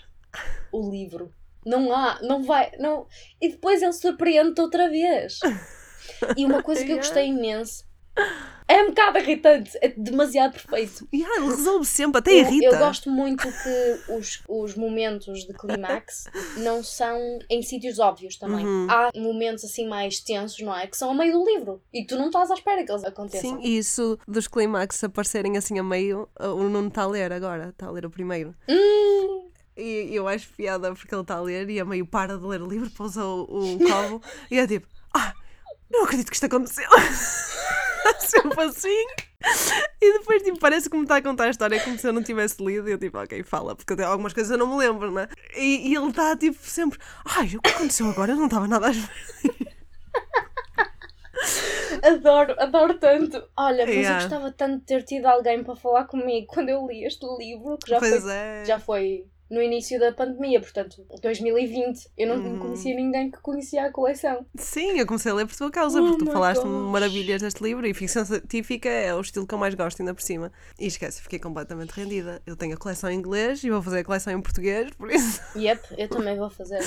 o 0.71 0.91
livro. 0.91 1.33
Não 1.65 1.91
há, 1.91 2.19
não 2.21 2.43
vai, 2.43 2.71
não. 2.77 3.07
E 3.41 3.49
depois 3.49 3.81
ele 3.81 3.93
surpreende-te 3.93 4.61
outra 4.61 4.89
vez. 4.89 5.39
E 6.37 6.45
uma 6.45 6.61
coisa 6.61 6.85
que 6.85 6.91
eu 6.91 6.97
gostei 7.01 7.27
imenso 7.29 7.83
é 8.67 8.81
um 8.83 8.87
bocado 8.89 9.17
irritante, 9.19 9.71
é 9.81 9.89
demasiado 9.89 10.53
perfeito. 10.53 11.07
E 11.11 11.23
ah, 11.23 11.37
ele 11.37 11.47
resolve 11.47 11.85
sempre, 11.85 12.19
até 12.19 12.31
Eu, 12.31 12.37
irrita. 12.45 12.65
eu 12.65 12.77
gosto 12.79 13.09
muito 13.09 13.47
que 13.47 14.13
os, 14.13 14.41
os 14.47 14.75
momentos 14.75 15.45
de 15.45 15.53
clímax 15.53 16.25
não 16.57 16.83
são 16.83 17.39
em 17.49 17.61
sítios 17.61 17.99
óbvios 17.99 18.37
também. 18.37 18.65
Uhum. 18.65 18.87
Há 18.89 19.11
momentos 19.15 19.63
assim 19.65 19.87
mais 19.87 20.19
tensos, 20.19 20.59
não 20.61 20.75
é? 20.75 20.87
Que 20.87 20.95
são 20.97 21.11
a 21.11 21.13
meio 21.13 21.33
do 21.33 21.45
livro 21.45 21.81
e 21.93 22.05
tu 22.05 22.15
não 22.15 22.27
estás 22.27 22.49
à 22.51 22.53
espera 22.53 22.83
que 22.83 22.91
eles 22.91 23.03
aconteçam. 23.03 23.57
Sim, 23.57 23.59
e 23.61 23.77
isso 23.77 24.17
dos 24.27 24.47
clímax 24.47 25.03
aparecerem 25.03 25.57
assim 25.57 25.77
a 25.79 25.83
meio, 25.83 26.29
o 26.39 26.63
Nuno 26.69 26.87
está 26.87 27.03
a 27.03 27.07
ler 27.07 27.31
agora, 27.33 27.69
está 27.69 27.87
a 27.87 27.91
ler 27.91 28.05
o 28.05 28.09
primeiro. 28.09 28.55
Hum, 28.69 29.49
E 29.75 30.09
eu 30.15 30.27
acho 30.27 30.47
piada 30.53 30.93
porque 30.93 31.13
ele 31.13 31.21
está 31.23 31.35
a 31.35 31.41
ler 31.41 31.69
e 31.69 31.79
a 31.79 31.85
meio 31.85 32.05
para 32.05 32.37
de 32.37 32.45
ler 32.45 32.61
o 32.61 32.67
livro, 32.67 32.89
pousa 32.91 33.25
o, 33.25 33.41
o 33.43 33.79
covo 33.79 34.21
e 34.49 34.57
é 34.59 34.65
tipo, 34.67 34.87
ah, 35.13 35.33
não 35.91 36.05
acredito 36.05 36.29
que 36.29 36.35
isto 36.35 36.45
aconteceu. 36.45 36.87
Sempre 38.19 38.63
assim. 38.63 39.05
E 40.01 40.13
depois 40.19 40.41
tipo, 40.41 40.57
parece 40.59 40.89
que 40.89 40.95
me 40.95 41.03
está 41.03 41.17
a 41.17 41.21
contar 41.21 41.45
a 41.45 41.49
história 41.49 41.79
como 41.83 41.97
se 41.97 42.07
eu 42.07 42.13
não 42.13 42.23
tivesse 42.23 42.63
lido. 42.63 42.87
E 42.87 42.93
eu 42.93 42.97
tipo, 42.97 43.17
ok, 43.17 43.43
fala, 43.43 43.75
porque 43.75 43.95
tem 43.95 44.05
algumas 44.05 44.33
coisas 44.33 44.51
eu 44.51 44.57
não 44.57 44.67
me 44.67 44.77
lembro, 44.77 45.11
né? 45.11 45.27
E, 45.55 45.89
e 45.91 45.95
ele 45.95 46.09
está 46.09 46.35
tipo 46.37 46.57
sempre, 46.61 46.99
ai, 47.25 47.47
o 47.55 47.61
que 47.61 47.69
aconteceu 47.69 48.07
agora? 48.09 48.31
Eu 48.31 48.37
não 48.37 48.45
estava 48.45 48.67
nada 48.67 48.87
a 48.87 48.91
espera. 48.91 49.73
adoro, 52.03 52.55
adoro 52.59 52.93
tanto. 52.99 53.43
Olha, 53.57 53.85
mas 53.85 53.95
Yeah. 53.95 54.09
eu 54.23 54.29
gostava 54.29 54.51
tanto 54.51 54.79
de 54.79 54.85
ter 54.85 55.03
tido 55.03 55.25
alguém 55.25 55.63
para 55.63 55.75
falar 55.75 56.05
comigo 56.05 56.47
quando 56.47 56.69
eu 56.69 56.85
li 56.87 57.03
este 57.05 57.25
livro, 57.37 57.77
que 57.77 57.89
já 57.91 57.99
Pois 57.99 58.21
foi, 58.23 58.31
é. 58.31 58.63
já 58.65 58.79
foi 58.79 59.25
no 59.53 59.61
início 59.61 59.99
da 59.99 60.11
pandemia, 60.11 60.59
portanto, 60.59 61.05
2020. 61.21 62.09
Eu 62.17 62.27
não 62.27 62.43
Uhum. 62.43 62.59
conhecia 62.59 62.95
ninguém 62.95 63.29
que 63.29 63.37
conhecia 63.39 63.85
a 63.85 63.91
coleção. 63.91 64.45
Sim, 64.57 64.97
eu 64.97 65.05
comecei 65.05 65.31
a 65.31 65.35
ler 65.35 65.45
por 65.45 65.55
tua 65.55 65.69
causa, 65.69 66.01
Oh 66.01 66.05
porque 66.07 66.25
tu 66.25 66.31
falaste 66.31 66.65
maravilhas 66.65 67.41
deste 67.41 67.63
livro 67.63 67.85
e 67.85 67.93
ficção 67.93 68.25
científica 68.25 68.89
é 68.89 69.13
o 69.13 69.21
estilo 69.21 69.45
que 69.45 69.53
eu 69.53 69.59
mais 69.59 69.75
gosto, 69.75 70.01
ainda 70.01 70.13
por 70.13 70.23
cima. 70.23 70.51
E 70.79 70.87
esquece, 70.87 71.21
fiquei 71.21 71.37
completamente 71.37 71.91
rendida. 71.91 72.41
Eu 72.47 72.55
tenho 72.55 72.73
a 72.73 72.77
coleção 72.77 73.09
em 73.11 73.15
inglês 73.17 73.63
e 73.63 73.69
vou 73.69 73.81
fazer 73.81 73.99
a 73.99 74.03
coleção 74.03 74.33
em 74.33 74.41
português, 74.41 74.89
por 74.97 75.11
isso. 75.11 75.39
Yep, 75.55 75.81
eu 75.97 76.09
também 76.09 76.35
vou 76.35 76.49
fazer. 76.49 76.79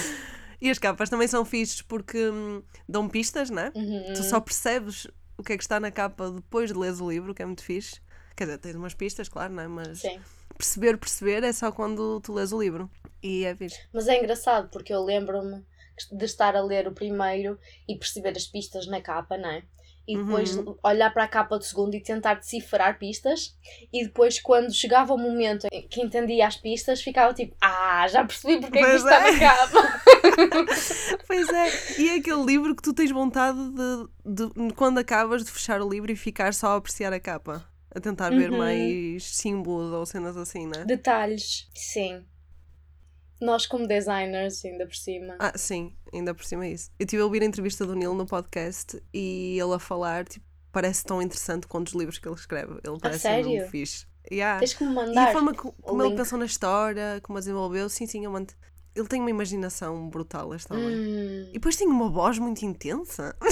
E 0.60 0.68
as 0.68 0.78
capas 0.78 1.08
também 1.08 1.28
são 1.28 1.44
fixes 1.44 1.82
porque 1.82 2.18
hum, 2.30 2.62
dão 2.88 3.08
pistas, 3.08 3.48
né? 3.48 3.70
Uhum. 3.76 4.12
Tu 4.14 4.22
só 4.24 4.40
percebes 4.40 5.06
o 5.38 5.42
que 5.42 5.52
é 5.52 5.56
que 5.56 5.62
está 5.62 5.78
na 5.78 5.90
capa 5.90 6.30
depois 6.30 6.72
de 6.72 6.78
leres 6.78 7.00
o 7.00 7.08
livro, 7.08 7.32
que 7.34 7.42
é 7.42 7.46
muito 7.46 7.62
fixe. 7.62 8.00
Quer 8.34 8.44
dizer, 8.46 8.58
tens 8.58 8.74
umas 8.74 8.92
pistas, 8.94 9.28
claro, 9.28 9.52
não 9.52 9.62
é? 9.62 9.68
Mas 9.68 10.00
Sim. 10.00 10.18
Perceber, 10.56 10.96
perceber 10.98 11.44
é 11.44 11.52
só 11.52 11.70
quando 11.70 12.20
tu 12.20 12.32
lês 12.32 12.52
o 12.52 12.60
livro. 12.60 12.90
E 13.22 13.44
é 13.44 13.54
fixe. 13.54 13.78
Mas 13.92 14.08
é 14.08 14.18
engraçado 14.18 14.68
porque 14.70 14.92
eu 14.92 15.02
lembro-me 15.04 15.64
de 16.12 16.24
estar 16.24 16.54
a 16.54 16.62
ler 16.62 16.86
o 16.86 16.92
primeiro 16.92 17.58
e 17.88 17.96
perceber 17.96 18.36
as 18.36 18.46
pistas 18.46 18.86
na 18.86 19.00
capa, 19.00 19.36
não 19.38 19.50
é? 19.50 19.62
E 20.08 20.16
depois 20.16 20.56
Uhum. 20.56 20.76
olhar 20.84 21.12
para 21.12 21.24
a 21.24 21.28
capa 21.28 21.58
do 21.58 21.64
segundo 21.64 21.94
e 21.96 22.00
tentar 22.00 22.34
decifrar 22.34 22.96
pistas. 22.96 23.56
E 23.92 24.04
depois, 24.04 24.38
quando 24.40 24.72
chegava 24.72 25.12
o 25.12 25.18
momento 25.18 25.66
em 25.72 25.88
que 25.88 26.00
entendia 26.00 26.46
as 26.46 26.56
pistas, 26.56 27.02
ficava 27.02 27.34
tipo: 27.34 27.56
Ah, 27.60 28.06
já 28.06 28.24
percebi 28.24 28.60
porque 28.60 28.78
é 28.78 28.82
que 28.82 28.86
Pois 28.88 29.02
isto 29.02 29.08
está 29.08 29.26
é. 29.28 29.32
na 29.32 29.38
capa. 29.40 30.02
Pois 31.26 31.48
é, 31.48 32.00
e 32.00 32.08
é 32.10 32.14
aquele 32.16 32.44
livro 32.44 32.74
que 32.76 32.82
tu 32.82 32.92
tens 32.92 33.10
vontade 33.10 33.58
de, 33.58 34.08
de- 34.48 34.72
quando 34.74 34.98
acabas 34.98 35.44
de 35.44 35.50
fechar 35.50 35.80
o 35.80 35.88
livro 35.88 36.12
e 36.12 36.16
ficar 36.16 36.54
só 36.54 36.68
a 36.68 36.76
apreciar 36.76 37.12
a 37.12 37.18
capa. 37.18 37.64
A 37.96 38.00
tentar 38.00 38.28
ver 38.28 38.50
Uhum. 38.52 38.58
mais 38.58 39.24
símbolos 39.36 39.90
ou 39.92 40.04
cenas 40.04 40.36
assim, 40.36 40.66
né? 40.66 40.84
Detalhes. 40.84 41.66
Sim. 41.74 42.22
Nós, 43.40 43.66
como 43.66 43.86
designers, 43.86 44.62
ainda 44.66 44.86
por 44.86 44.94
cima. 44.94 45.36
Ah, 45.38 45.56
sim, 45.56 45.94
ainda 46.12 46.34
por 46.34 46.44
cima 46.44 46.66
é 46.66 46.72
isso. 46.72 46.90
Eu 46.98 47.04
estive 47.04 47.22
a 47.22 47.24
ouvir 47.24 47.40
a 47.42 47.46
entrevista 47.46 47.86
do 47.86 47.94
Neil 47.94 48.12
no 48.14 48.26
podcast 48.26 49.02
e 49.14 49.58
ele 49.58 49.72
a 49.74 49.78
falar, 49.78 50.26
tipo, 50.26 50.44
parece 50.70 51.04
tão 51.04 51.22
interessante 51.22 51.66
quanto 51.66 51.88
os 51.88 51.94
livros 51.94 52.18
que 52.18 52.28
ele 52.28 52.34
escreve. 52.34 52.74
Ele 52.86 52.98
parece 53.00 53.20
sério? 53.20 53.48
muito 53.48 53.70
fixe. 53.70 54.06
Yeah. 54.30 54.58
Tens 54.58 54.74
que 54.74 54.84
me 54.84 54.90
E 54.90 54.94
mandar. 54.94 55.28
a 55.28 55.32
forma 55.32 55.54
co- 55.54 55.72
como 55.80 56.02
ele 56.04 56.16
pensou 56.16 56.38
na 56.38 56.44
história, 56.46 57.18
como 57.22 57.38
a 57.38 57.40
desenvolveu, 57.40 57.88
sim, 57.88 58.06
sim, 58.06 58.24
eu 58.26 58.30
mando. 58.30 58.52
Ele 58.94 59.06
tem 59.08 59.20
uma 59.20 59.30
imaginação 59.30 60.08
brutal, 60.10 60.48
homem. 60.48 60.96
Hum. 60.96 61.48
E 61.50 61.52
depois 61.54 61.76
tem 61.76 61.86
uma 61.88 62.10
voz 62.10 62.38
muito 62.38 62.62
intensa. 62.64 63.34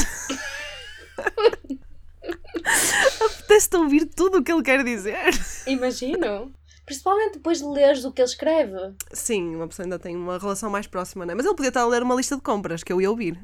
Apetece-te 3.45 3.77
ouvir 3.77 4.07
tudo 4.07 4.39
o 4.39 4.43
que 4.43 4.51
ele 4.51 4.63
quer 4.63 4.83
dizer. 4.83 5.31
Imagino. 5.67 6.53
Principalmente 6.85 7.35
depois 7.35 7.59
de 7.59 7.65
leres 7.65 8.05
o 8.05 8.13
que 8.13 8.21
ele 8.21 8.29
escreve. 8.29 8.95
Sim, 9.13 9.55
uma 9.55 9.69
pessoa 9.69 9.85
ainda 9.85 9.99
tem 9.99 10.17
uma 10.17 10.39
relação 10.39 10.71
mais 10.71 10.87
próxima, 10.87 11.25
né? 11.25 11.35
Mas 11.35 11.47
ele 11.47 11.55
podia 11.55 11.69
estar 11.69 11.83
a 11.83 11.87
ler 11.87 12.03
uma 12.03 12.15
lista 12.15 12.37
de 12.37 12.43
compras 12.43 12.83
que 12.83 12.93
eu 12.93 13.01
ia 13.01 13.11
ouvir. 13.11 13.39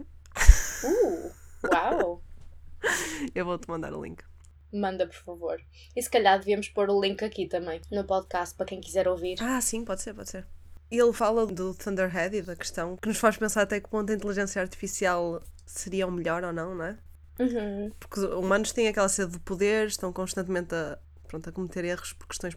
Uh, 0.84 1.30
uau! 1.72 2.22
Eu 3.34 3.44
vou-te 3.44 3.68
mandar 3.68 3.92
o 3.92 4.02
link. 4.02 4.22
Manda, 4.72 5.06
por 5.06 5.16
favor. 5.16 5.60
E 5.94 6.02
se 6.02 6.08
calhar 6.08 6.38
devíamos 6.38 6.68
pôr 6.68 6.88
o 6.88 7.00
link 7.00 7.22
aqui 7.22 7.46
também, 7.46 7.80
no 7.90 8.04
podcast, 8.04 8.54
para 8.54 8.66
quem 8.66 8.80
quiser 8.80 9.06
ouvir. 9.06 9.36
Ah, 9.40 9.60
sim, 9.60 9.84
pode 9.84 10.00
ser, 10.00 10.14
pode 10.14 10.30
ser. 10.30 10.46
E 10.90 10.98
ele 10.98 11.12
fala 11.12 11.46
do 11.46 11.74
Thunderhead 11.74 12.36
e 12.36 12.42
da 12.42 12.56
questão 12.56 12.96
que 12.96 13.08
nos 13.08 13.18
faz 13.18 13.36
pensar 13.36 13.62
até 13.62 13.80
que 13.80 13.88
ponto 13.88 14.10
a 14.10 14.14
inteligência 14.14 14.62
artificial 14.62 15.42
seria 15.66 16.06
o 16.06 16.10
melhor 16.10 16.42
ou 16.42 16.52
não, 16.52 16.74
não 16.74 16.84
é? 16.84 16.98
Uhum. 17.40 17.90
Porque 17.98 18.20
os 18.20 18.26
humanos 18.34 18.70
têm 18.72 18.88
aquela 18.88 19.08
sede 19.08 19.32
de 19.32 19.38
poder, 19.40 19.88
estão 19.88 20.12
constantemente 20.12 20.74
a, 20.74 20.98
pronto, 21.26 21.48
a 21.48 21.52
cometer 21.52 21.84
erros 21.86 22.12
por 22.12 22.28
questões 22.28 22.54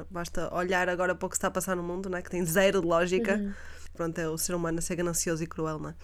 é? 0.00 0.04
Basta 0.10 0.52
olhar 0.54 0.88
agora 0.88 1.14
para 1.14 1.26
o 1.26 1.28
que 1.28 1.36
está 1.36 1.48
a 1.48 1.50
passar 1.50 1.76
no 1.76 1.82
mundo, 1.82 2.08
não 2.08 2.16
é? 2.16 2.22
que 2.22 2.30
tem 2.30 2.44
zero 2.44 2.80
de 2.80 2.86
lógica. 2.86 3.36
Uhum. 3.36 3.52
Pronto, 3.92 4.18
é 4.18 4.28
o 4.28 4.38
ser 4.38 4.54
humano 4.54 4.78
a 4.78 4.82
ser 4.82 4.96
ganancioso 4.96 5.44
e 5.44 5.46
cruel, 5.46 5.78
não 5.78 5.90
é? 5.90 5.94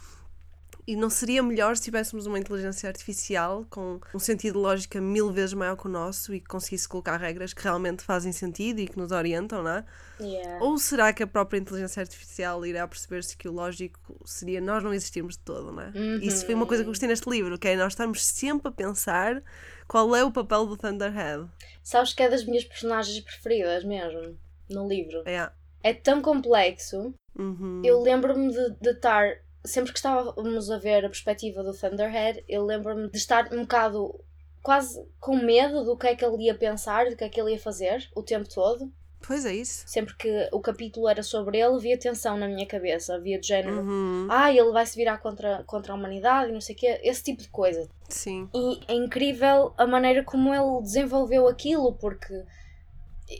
E 0.87 0.95
não 0.95 1.11
seria 1.11 1.43
melhor 1.43 1.77
se 1.77 1.83
tivéssemos 1.83 2.27
uma 2.27 2.39
inteligência 2.39 2.89
artificial 2.89 3.67
com 3.69 4.01
um 4.15 4.19
sentido 4.19 4.55
de 4.55 4.61
lógica 4.61 5.01
mil 5.01 5.33
vezes 5.33 5.53
maior 5.53 5.77
que 5.77 5.87
o 5.87 5.91
nosso 5.91 6.33
e 6.33 6.41
que 6.41 6.47
conseguisse 6.47 6.89
colocar 6.89 7.17
regras 7.17 7.53
que 7.53 7.63
realmente 7.63 8.05
fazem 8.05 8.31
sentido 8.31 8.79
e 8.79 8.87
que 8.87 8.97
nos 8.97 9.11
orientam, 9.11 9.65
não 9.65 9.71
é? 9.71 9.85
Yeah. 10.21 10.65
Ou 10.65 10.79
será 10.79 11.13
que 11.13 11.23
a 11.23 11.27
própria 11.27 11.59
inteligência 11.59 12.01
artificial 12.01 12.65
irá 12.65 12.87
perceber-se 12.87 13.37
que 13.37 13.49
o 13.49 13.53
lógico 13.53 14.17
seria 14.25 14.61
nós 14.61 14.83
não 14.83 14.95
existirmos 14.95 15.35
de 15.35 15.41
todo, 15.41 15.73
não 15.73 15.83
é? 15.83 15.93
Isso 16.23 16.47
foi 16.47 16.55
uma 16.55 16.67
coisa 16.67 16.83
que 16.85 16.89
eu 16.89 16.93
gostei 16.93 17.09
neste 17.09 17.29
livro, 17.29 17.59
que 17.59 17.69
é 17.69 17.77
nós 17.77 17.93
estarmos 17.93 18.25
sempre 18.25 18.69
a 18.69 18.71
pensar 18.71 19.43
qual 19.89 20.15
é 20.15 20.25
o 20.25 20.31
papel 20.31 20.67
do 20.67 20.77
Thunderhead. 20.77 21.49
Sabes 21.83 22.13
que 22.13 22.23
é 22.23 22.29
das 22.29 22.45
minhas 22.45 22.65
personagens 22.65 23.19
preferidas 23.21 23.85
mesmo, 23.85 24.39
no 24.71 24.89
livro. 24.89 25.23
É. 25.27 25.51
É 25.83 25.93
tão 25.93 26.23
complexo. 26.23 27.13
Uhum. 27.39 27.83
Eu 27.85 28.01
lembro-me 28.03 28.53
de 28.53 28.71
de 28.81 28.91
estar. 28.91 29.45
Sempre 29.67 29.93
que 29.93 29.99
estávamos 29.99 30.71
a 30.71 30.79
ver 30.79 31.05
a 31.05 31.09
perspectiva 31.09 31.63
do 31.63 31.77
Thunderhead, 31.77 32.45
eu 32.49 32.65
lembro-me 32.65 33.11
de 33.11 33.19
estar 33.19 33.53
um 33.53 33.63
bocado 33.63 34.19
quase 34.63 35.07
com 35.21 35.37
medo 35.37 35.85
do 35.85 35.97
que 35.97 36.07
é 36.07 36.17
que 36.17 36.25
ele 36.25 36.45
ia 36.45 36.55
pensar, 36.55 37.09
do 37.09 37.17
que 37.17 37.25
é 37.25 37.29
que 37.29 37.41
ele 37.41 37.53
ia 37.53 37.59
fazer 37.59 38.09
o 38.15 38.23
tempo 38.23 38.49
todo. 38.49 38.93
Pois 39.27 39.45
é 39.45 39.55
isso. 39.55 39.85
Sempre 39.89 40.15
que 40.17 40.49
o 40.53 40.61
capítulo 40.61 41.09
era 41.09 41.23
sobre 41.23 41.59
ele, 41.59 41.75
havia 41.75 41.99
tensão 41.99 42.37
na 42.37 42.47
minha 42.47 42.67
cabeça, 42.67 43.15
havia 43.15 43.41
de 43.41 43.49
género. 43.49 43.81
Uhum. 43.81 44.29
Ah, 44.31 44.53
ele 44.53 44.71
vai 44.71 44.87
se 44.87 44.97
virar 44.97 45.19
contra, 45.19 45.65
contra 45.65 45.93
a 45.93 45.97
humanidade 45.97 46.51
e 46.51 46.53
não 46.53 46.61
sei 46.61 46.75
o 46.75 46.79
quê, 46.79 47.01
esse 47.03 47.25
tipo 47.25 47.43
de 47.43 47.49
coisa. 47.49 47.89
Sim. 48.09 48.49
E 48.55 48.81
é 48.87 48.95
incrível 48.95 49.75
a 49.77 49.87
maneira 49.87 50.23
como 50.23 50.55
ele 50.55 50.83
desenvolveu 50.83 51.49
aquilo, 51.49 51.95
porque 51.95 52.45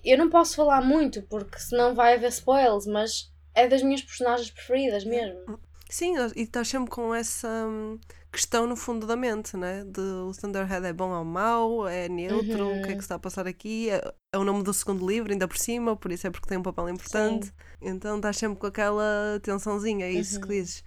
eu 0.05 0.19
não 0.19 0.29
posso 0.29 0.57
falar 0.57 0.81
muito, 0.81 1.23
porque 1.23 1.59
senão 1.59 1.95
vai 1.95 2.15
haver 2.15 2.31
spoilers, 2.31 2.87
mas 2.87 3.33
é 3.55 3.69
das 3.69 3.83
minhas 3.83 4.03
personagens 4.03 4.51
preferidas 4.51 5.05
mesmo. 5.05 5.59
Sim, 5.89 6.15
e 6.35 6.43
estás 6.43 6.69
sempre 6.69 6.91
com 6.91 7.15
essa 7.15 7.49
hum, 7.49 7.99
questão 8.33 8.67
no 8.67 8.77
fundo 8.77 9.07
da 9.07 9.17
mente, 9.17 9.57
né? 9.57 9.85
De 9.85 10.01
o 10.01 10.33
Thunderhead 10.33 10.85
é 10.85 10.93
bom 10.93 11.11
ou 11.11 11.25
mau, 11.25 11.87
é 11.87 12.09
neutro, 12.09 12.69
o 12.69 12.83
que 12.83 12.91
é 12.91 12.95
que 12.95 12.95
se 12.95 13.01
está 13.01 13.15
a 13.15 13.19
passar 13.19 13.47
aqui? 13.47 13.91
É, 13.91 14.15
é 14.33 14.39
o 14.39 14.45
nome 14.45 14.63
do 14.63 14.75
segundo 14.75 15.07
livro, 15.07 15.33
ainda 15.33 15.47
por 15.47 15.57
cima, 15.57 15.97
por 15.97 16.11
isso 16.11 16.27
é 16.27 16.31
porque 16.31 16.49
tem 16.49 16.59
um 16.59 16.63
papel 16.63 16.89
importante. 16.89 17.53
Então 17.81 18.17
estás 18.17 18.37
sempre 18.37 18.59
com 18.59 18.67
aquela 18.67 19.41
tensãozinha, 19.43 20.07
é 20.07 20.11
isso 20.11 20.41
que 20.41 20.49
dizes. 20.49 20.85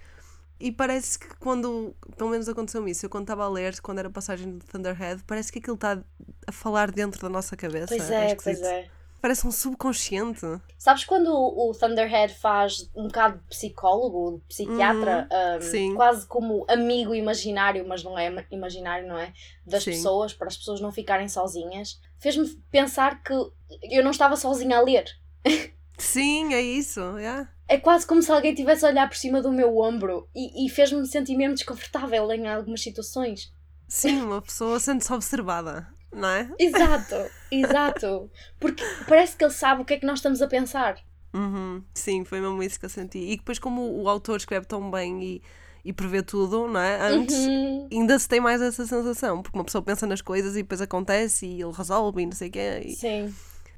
E 0.60 0.74
parece 0.74 1.18
que 1.18 1.28
quando, 1.38 1.96
pelo 2.18 2.30
menos 2.30 2.50
aconteceu-me 2.50 2.92
isso, 2.92 3.06
eu 3.06 3.10
quando 3.10 3.24
estava 3.24 3.46
a 3.46 3.50
ler, 3.50 3.80
quando 3.80 4.00
era 4.00 4.10
a 4.10 4.12
passagem 4.12 4.58
do 4.58 4.66
Thunderhead, 4.66 5.24
parece 5.26 5.52
que 5.54 5.60
aquilo 5.60 5.76
está 5.76 6.04
a 6.46 6.52
falar 6.52 6.92
dentro 6.92 7.22
da 7.22 7.30
nossa 7.30 7.56
cabeça. 7.56 7.88
Pois 7.88 8.12
é, 8.12 8.36
pois 8.36 8.58
esquisito. 8.58 8.66
é. 8.66 8.99
Parece 9.22 9.46
um 9.46 9.52
subconsciente. 9.52 10.46
Sabes 10.78 11.04
quando 11.04 11.28
o, 11.28 11.70
o 11.70 11.74
Thunderhead 11.74 12.34
faz 12.36 12.90
um 12.96 13.04
bocado 13.08 13.40
de 13.40 13.44
psicólogo, 13.48 14.40
de 14.40 14.46
psiquiatra, 14.48 15.28
um, 15.58 15.62
sim. 15.62 15.96
quase 15.96 16.26
como 16.26 16.66
amigo 16.70 17.14
imaginário, 17.14 17.86
mas 17.88 18.04
não 18.04 18.18
é 18.18 18.28
ima- 18.28 18.46
imaginário, 18.50 19.08
não 19.08 19.18
é? 19.18 19.34
Das 19.66 19.84
Sim. 19.84 19.92
pessoas, 19.92 20.34
para 20.34 20.48
as 20.48 20.58
pessoas 20.58 20.80
não 20.80 20.92
ficarem 20.92 21.28
sozinhas, 21.28 22.00
fez-me 22.18 22.48
pensar 22.72 23.22
que 23.22 23.34
eu 23.34 24.04
não 24.04 24.12
estava 24.12 24.36
sozinha 24.38 24.78
a 24.78 24.82
ler. 24.82 25.06
Sim, 25.98 26.54
é 26.54 26.62
isso. 26.62 27.02
Yeah. 27.18 27.50
É 27.68 27.78
quase 27.78 28.08
como 28.08 28.24
se 28.24 28.32
alguém 28.32 28.56
tivesse 28.56 28.86
a 28.86 28.90
olhar 28.90 29.08
por 29.10 29.18
cima 29.18 29.42
do 29.42 29.52
meu 29.52 29.78
ombro 29.78 30.30
e, 30.34 30.66
e 30.66 30.70
fez-me 30.70 31.06
sentir 31.06 31.36
mesmo 31.36 31.56
desconfortável 31.56 32.32
em 32.32 32.48
algumas 32.48 32.82
situações. 32.82 33.54
Sim, 33.88 34.22
uma 34.22 34.42
pessoa 34.42 34.80
sente-se 34.80 35.12
observada, 35.12 35.88
não 36.14 36.28
é? 36.30 36.50
Exato, 36.60 37.16
exato. 37.52 38.30
Porque 38.60 38.84
parece 39.08 39.36
que 39.36 39.44
ele 39.44 39.54
sabe 39.54 39.82
o 39.82 39.86
que 39.86 39.94
é 39.94 39.98
que 39.98 40.06
nós 40.06 40.20
estamos 40.20 40.42
a 40.42 40.48
pensar. 40.48 40.98
Uhum, 41.34 41.84
Sim, 41.94 42.26
foi 42.26 42.42
mesmo 42.42 42.62
isso 42.64 42.80
que 42.80 42.86
eu 42.86 42.90
senti. 42.90 43.20
E 43.20 43.38
depois, 43.38 43.60
como 43.60 44.02
o 44.02 44.10
autor 44.10 44.38
escreve 44.38 44.66
tão 44.66 44.90
bem 44.90 45.22
e, 45.24 45.42
e 45.86 45.94
prevê 45.94 46.24
tudo, 46.24 46.68
não 46.68 46.80
é? 46.80 47.00
Antes, 47.00 47.36
Uhum. 47.36 47.88
ainda 47.92 48.18
se 48.18 48.28
tem 48.28 48.40
mais 48.40 48.60
essa 48.62 48.86
sensação, 48.86 49.42
porque 49.44 49.58
uma 49.58 49.64
pessoa 49.64 49.82
pensa 49.84 50.08
nas 50.08 50.22
coisas 50.22 50.56
e 50.56 50.64
depois 50.64 50.82
acontece 50.82 51.46
e 51.46 51.62
ele 51.62 51.72
resolve 51.72 52.22
e 52.22 52.26
não 52.26 52.34
sei 52.34 52.50
o 52.50 52.52
quê. 52.52 52.82
E... 52.84 52.96
Sim. 52.96 53.36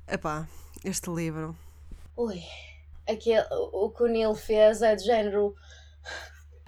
Epá, 0.07 0.47
este 0.85 1.09
livro. 1.09 1.53
Ui, 2.15 2.41
aquele, 3.09 3.45
o, 3.51 3.85
o 3.87 3.89
que 3.91 4.03
o 4.03 4.07
Neil 4.07 4.33
fez 4.33 4.81
é 4.81 4.95
de 4.95 5.03
género. 5.03 5.53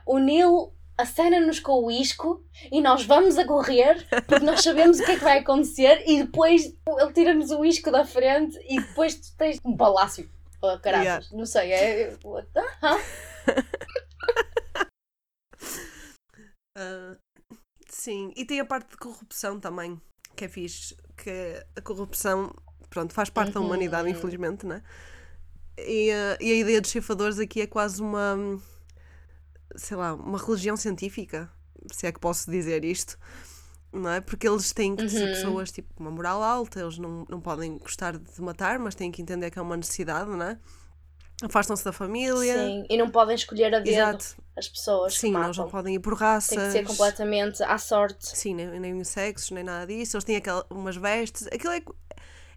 O 0.06 0.18
Neil 0.18 0.74
acena-nos 0.98 1.60
com 1.60 1.84
o 1.86 1.92
isco 1.92 2.44
e 2.72 2.80
nós 2.82 3.04
vamos 3.06 3.38
a 3.38 3.46
correr 3.46 4.06
porque 4.28 4.46
nós 4.46 4.62
sabemos 4.62 5.00
o 5.00 5.06
que 5.06 5.12
é 5.12 5.18
que 5.18 5.24
vai 5.24 5.40
acontecer 5.40 6.04
e 6.08 6.24
depois 6.24 6.64
ele 6.66 7.14
tira-nos 7.14 7.50
o 7.52 7.66
isco 7.66 7.92
da 7.92 8.06
frente 8.06 8.58
e 8.70 8.80
depois 8.80 9.16
tu 9.16 9.36
tens 9.38 9.60
um 9.66 9.76
palácio. 9.76 10.30
Oh, 10.62 10.80
caraças, 10.80 11.04
Yeah. 11.06 11.28
não 11.34 11.46
sei, 11.46 11.72
é. 11.74 12.18
what 12.24 12.48
the- 12.54 12.64
Ah, 16.78 17.16
sim, 17.88 18.32
e 18.36 18.46
tem 18.46 18.60
a 18.60 18.66
parte 18.66 18.92
de 18.92 18.98
corrupção 18.98 19.60
também, 19.60 20.02
que 20.36 20.46
é 20.46 20.48
fixe. 20.48 20.96
Que 21.16 21.64
a 21.76 21.82
corrupção, 21.82 22.52
pronto, 22.90 23.14
faz 23.14 23.30
parte 23.30 23.52
da 23.54 23.60
Uhum. 23.60 23.68
humanidade, 23.68 24.10
infelizmente, 24.10 24.66
não 24.66 24.76
é? 24.78 24.84
E, 25.78 26.12
ah, 26.12 26.38
e 26.42 26.52
a 26.52 26.56
ideia 26.56 26.82
dos 26.82 26.90
ceifadores 26.92 27.38
aqui 27.40 27.62
é 27.62 27.68
quase 27.68 28.02
uma, 28.02 28.36
sei 29.76 29.98
lá, 29.98 30.14
uma 30.14 30.38
religião 30.38 30.76
científica, 30.78 31.50
se 31.92 32.08
é 32.08 32.12
que 32.12 32.20
posso 32.20 32.50
dizer 32.50 32.84
isto, 32.86 33.18
não 33.92 34.10
é? 34.10 34.22
Porque 34.22 34.48
eles 34.48 34.72
têm 34.74 34.96
que 34.96 35.08
ser 35.10 35.24
Uhum. 35.24 35.28
pessoas, 35.32 35.72
tipo, 35.72 35.94
com 35.94 36.04
uma 36.04 36.12
moral 36.12 36.42
alta, 36.42 36.80
eles 36.80 36.98
não, 36.98 37.26
não 37.30 37.40
podem 37.42 37.78
gostar 37.78 38.18
de 38.18 38.42
matar, 38.42 38.80
mas 38.80 38.96
têm 38.96 39.12
que 39.12 39.22
entender 39.22 39.52
que 39.52 39.60
é 39.60 39.62
uma 39.62 39.78
necessidade, 39.78 40.30
não 40.30 40.44
é? 40.44 40.58
Afastam-se 41.44 41.84
da 41.84 41.92
família. 41.92 42.54
Sim, 42.54 42.86
e 42.90 42.96
não 42.98 43.10
podem 43.10 43.36
escolher 43.36 43.74
a 43.76 43.80
dedo 43.80 43.90
Exato. 43.90 44.36
as 44.56 44.70
pessoas 44.70 45.18
Sim, 45.18 45.36
eles 45.36 45.58
não 45.58 45.68
podem 45.68 45.96
ir 45.96 46.00
por 46.00 46.14
raças. 46.14 46.50
Tem 46.56 46.60
que 46.66 46.72
ser 46.72 46.86
completamente 46.86 47.62
à 47.64 47.78
sorte. 47.78 48.26
Sim, 48.38 48.54
nem, 48.56 48.80
nem 48.80 49.02
os 49.02 49.08
sexos, 49.10 49.52
nem 49.52 49.64
nada 49.64 49.86
disso. 49.88 50.16
Eles 50.16 50.24
têm 50.24 50.38
aquela, 50.38 50.66
umas 50.70 50.96
vestes. 50.96 51.48
Aquilo 51.48 51.74
é, 51.74 51.82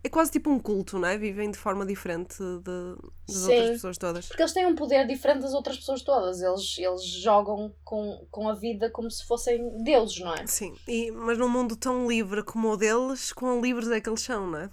é 0.06 0.08
quase 0.08 0.30
tipo 0.30 0.50
um 0.50 0.58
culto, 0.58 0.98
não 0.98 1.08
é? 1.08 1.18
Vivem 1.18 1.50
de 1.50 1.58
forma 1.58 1.84
diferente 1.84 2.36
de, 2.38 2.96
das 3.26 3.36
Sim. 3.36 3.48
outras 3.50 3.70
pessoas 3.70 3.98
todas. 3.98 4.26
Porque 4.28 4.42
eles 4.42 4.52
têm 4.52 4.66
um 4.66 4.74
poder 4.74 5.06
diferente 5.06 5.42
das 5.42 5.52
outras 5.52 5.76
pessoas 5.76 6.02
todas. 6.02 6.40
Eles, 6.40 6.78
eles 6.78 7.04
jogam 7.04 7.74
com, 7.84 8.24
com 8.30 8.48
a 8.48 8.54
vida 8.54 8.88
como 8.90 9.10
se 9.10 9.24
fossem 9.26 9.82
deuses, 9.82 10.18
não 10.20 10.32
é? 10.34 10.46
Sim, 10.46 10.74
e, 10.86 11.10
mas 11.10 11.36
num 11.36 11.48
mundo 11.48 11.76
tão 11.76 12.08
livre 12.08 12.42
como 12.42 12.70
o 12.70 12.76
deles, 12.76 13.32
quão 13.32 13.60
livres 13.60 13.90
é 13.90 14.00
que 14.00 14.08
eles 14.08 14.22
são, 14.22 14.46
não 14.50 14.58
é? 14.60 14.70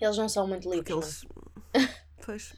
Eles 0.00 0.18
não 0.18 0.28
são 0.28 0.46
muito 0.46 0.70
livres. 0.70 1.24
eles. 1.74 1.90
pois. 2.24 2.54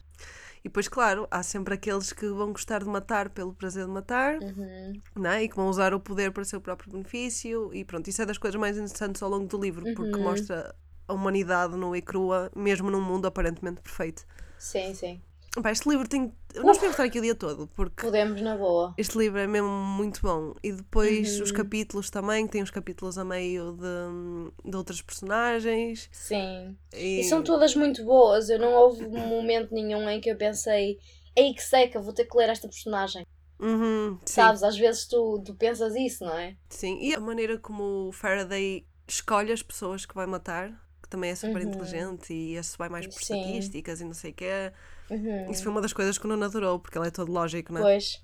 E 0.60 0.68
depois, 0.68 0.88
claro, 0.88 1.28
há 1.30 1.44
sempre 1.44 1.74
aqueles 1.74 2.12
que 2.12 2.26
vão 2.26 2.50
gostar 2.50 2.80
de 2.82 2.88
matar 2.88 3.30
pelo 3.30 3.54
prazer 3.54 3.84
de 3.86 3.92
matar, 3.92 4.40
não 4.40 4.48
é? 4.48 4.50
Uhum. 4.50 4.92
não 5.14 5.30
é? 5.30 5.44
E 5.44 5.48
que 5.48 5.54
vão 5.54 5.68
usar 5.68 5.94
o 5.94 6.00
poder 6.00 6.32
para 6.32 6.44
seu 6.44 6.60
próprio 6.60 6.90
benefício. 6.90 7.72
E 7.72 7.84
pronto, 7.84 8.08
isso 8.10 8.20
é 8.20 8.26
das 8.26 8.38
coisas 8.38 8.60
mais 8.60 8.76
interessantes 8.76 9.22
ao 9.22 9.30
longo 9.30 9.46
do 9.46 9.60
livro, 9.60 9.84
porque 9.94 10.16
Uhum. 10.16 10.24
mostra 10.24 10.74
a 11.08 11.12
humanidade 11.14 11.76
nua 11.76 11.96
e 11.98 12.02
crua, 12.02 12.50
mesmo 12.54 12.90
num 12.90 13.00
mundo 13.00 13.26
aparentemente 13.26 13.80
perfeito. 13.80 14.24
Sim, 14.58 14.94
sim. 14.94 15.20
Pá, 15.62 15.70
este 15.70 15.88
livro 15.88 16.06
tem. 16.06 16.34
Nós 16.56 16.76
podemos 16.76 16.90
estar 16.94 17.04
aqui 17.04 17.18
o 17.18 17.22
dia 17.22 17.34
todo, 17.34 17.66
porque 17.68 18.02
Podemos 18.04 18.42
na 18.42 18.56
boa. 18.58 18.92
este 18.98 19.16
livro 19.16 19.38
é 19.38 19.46
mesmo 19.46 19.68
muito 19.70 20.20
bom. 20.20 20.54
E 20.62 20.70
depois 20.72 21.38
Uhum. 21.38 21.44
os 21.44 21.50
capítulos 21.52 22.10
também, 22.10 22.46
tem 22.46 22.62
uns 22.62 22.70
capítulos 22.70 23.16
a 23.16 23.24
meio 23.24 23.72
de, 23.72 24.70
de 24.70 24.76
outras 24.76 25.00
personagens. 25.00 26.08
Sim. 26.12 26.76
E, 26.92 27.20
E 27.20 27.24
são 27.24 27.42
todas 27.42 27.74
muito 27.74 28.04
boas. 28.04 28.50
Eu 28.50 28.58
não 28.58 28.72
houve 28.74 29.06
momento 29.08 29.72
nenhum 29.72 30.08
em 30.10 30.20
que 30.20 30.30
eu 30.30 30.36
pensei, 30.36 30.98
ei 31.34 31.54
que 31.54 31.62
seca, 31.62 32.00
vou 32.00 32.12
ter 32.12 32.26
que 32.26 32.36
ler 32.36 32.50
esta 32.50 32.68
personagem. 32.68 33.26
Uhum, 33.58 34.18
Sabes? 34.26 34.62
Às 34.62 34.76
vezes 34.76 35.06
tu, 35.06 35.42
tu 35.42 35.54
pensas 35.54 35.94
isso, 35.94 36.22
não 36.22 36.36
é? 36.36 36.54
sim. 36.68 36.98
E 37.00 37.14
a 37.14 37.20
maneira 37.20 37.56
como 37.58 38.08
o 38.08 38.12
Faraday 38.12 38.86
escolhe 39.08 39.50
as 39.52 39.62
pessoas 39.62 40.04
que 40.04 40.14
vai 40.14 40.26
matar, 40.26 40.85
que 41.06 41.10
também 41.10 41.30
é 41.30 41.34
super 41.36 41.62
Uhum. 41.62 41.68
inteligente 41.68 42.32
e 42.32 42.56
esse 42.56 42.76
vai 42.76 42.88
mais 42.88 43.06
por 43.06 43.22
Sim. 43.22 43.34
estatísticas 43.34 44.00
e 44.00 44.04
não 44.04 44.12
sei 44.12 44.32
o 44.32 44.34
quê. 44.34 44.72
Uhum. 45.08 45.50
Isso 45.50 45.62
foi 45.62 45.70
uma 45.70 45.80
das 45.80 45.92
coisas 45.92 46.18
que 46.18 46.24
o 46.24 46.28
Nuno 46.28 46.44
adorou, 46.44 46.80
porque 46.80 46.98
ele 46.98 47.06
é 47.06 47.10
todo 47.10 47.30
lógico, 47.30 47.72
não 47.72 47.80
é? 47.80 47.84
Pois. 47.84 48.22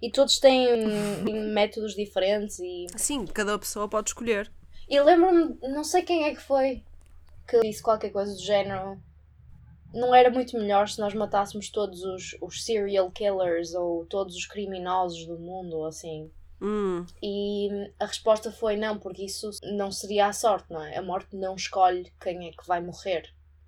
E 0.00 0.10
todos 0.10 0.38
têm 0.38 0.66
hum, 0.74 1.52
métodos 1.52 1.94
diferentes 1.94 2.58
e 2.60 2.86
Sim, 2.96 3.26
cada 3.26 3.58
pessoa 3.58 3.88
pode 3.88 4.10
escolher. 4.10 4.50
E 4.88 5.00
lembro-me, 5.00 5.56
não 5.62 5.84
sei 5.84 6.02
quem 6.02 6.24
é 6.24 6.34
que 6.34 6.40
foi 6.40 6.82
que 7.48 7.60
disse 7.60 7.82
qualquer 7.82 8.10
coisa 8.10 8.32
do 8.32 8.40
género. 8.42 9.00
Não 9.92 10.14
era 10.14 10.30
muito 10.30 10.56
melhor 10.56 10.88
se 10.88 11.00
nós 11.00 11.14
matássemos 11.14 11.68
todos 11.70 12.02
os, 12.04 12.36
os 12.40 12.64
serial 12.64 13.10
killers 13.10 13.74
ou 13.74 14.06
todos 14.06 14.36
os 14.36 14.46
criminosos 14.46 15.26
do 15.26 15.38
mundo, 15.38 15.78
ou 15.78 15.86
assim. 15.86 16.30
Hum, 16.60 17.06
E 17.22 17.68
a 17.98 18.04
resposta 18.06 18.52
foi 18.52 18.76
não, 18.76 18.98
porque 18.98 19.24
isso 19.24 19.50
não 19.62 19.90
seria 19.90 20.26
a 20.26 20.32
sorte, 20.34 20.70
não 20.70 20.82
é? 20.82 20.96
A 20.98 21.02
morte 21.02 21.34
não 21.36 21.54
escolhe 21.54 22.12
quem 22.20 22.48
é 22.48 22.52
que 22.52 22.66
vai 22.66 22.80
morrer. 22.80 23.24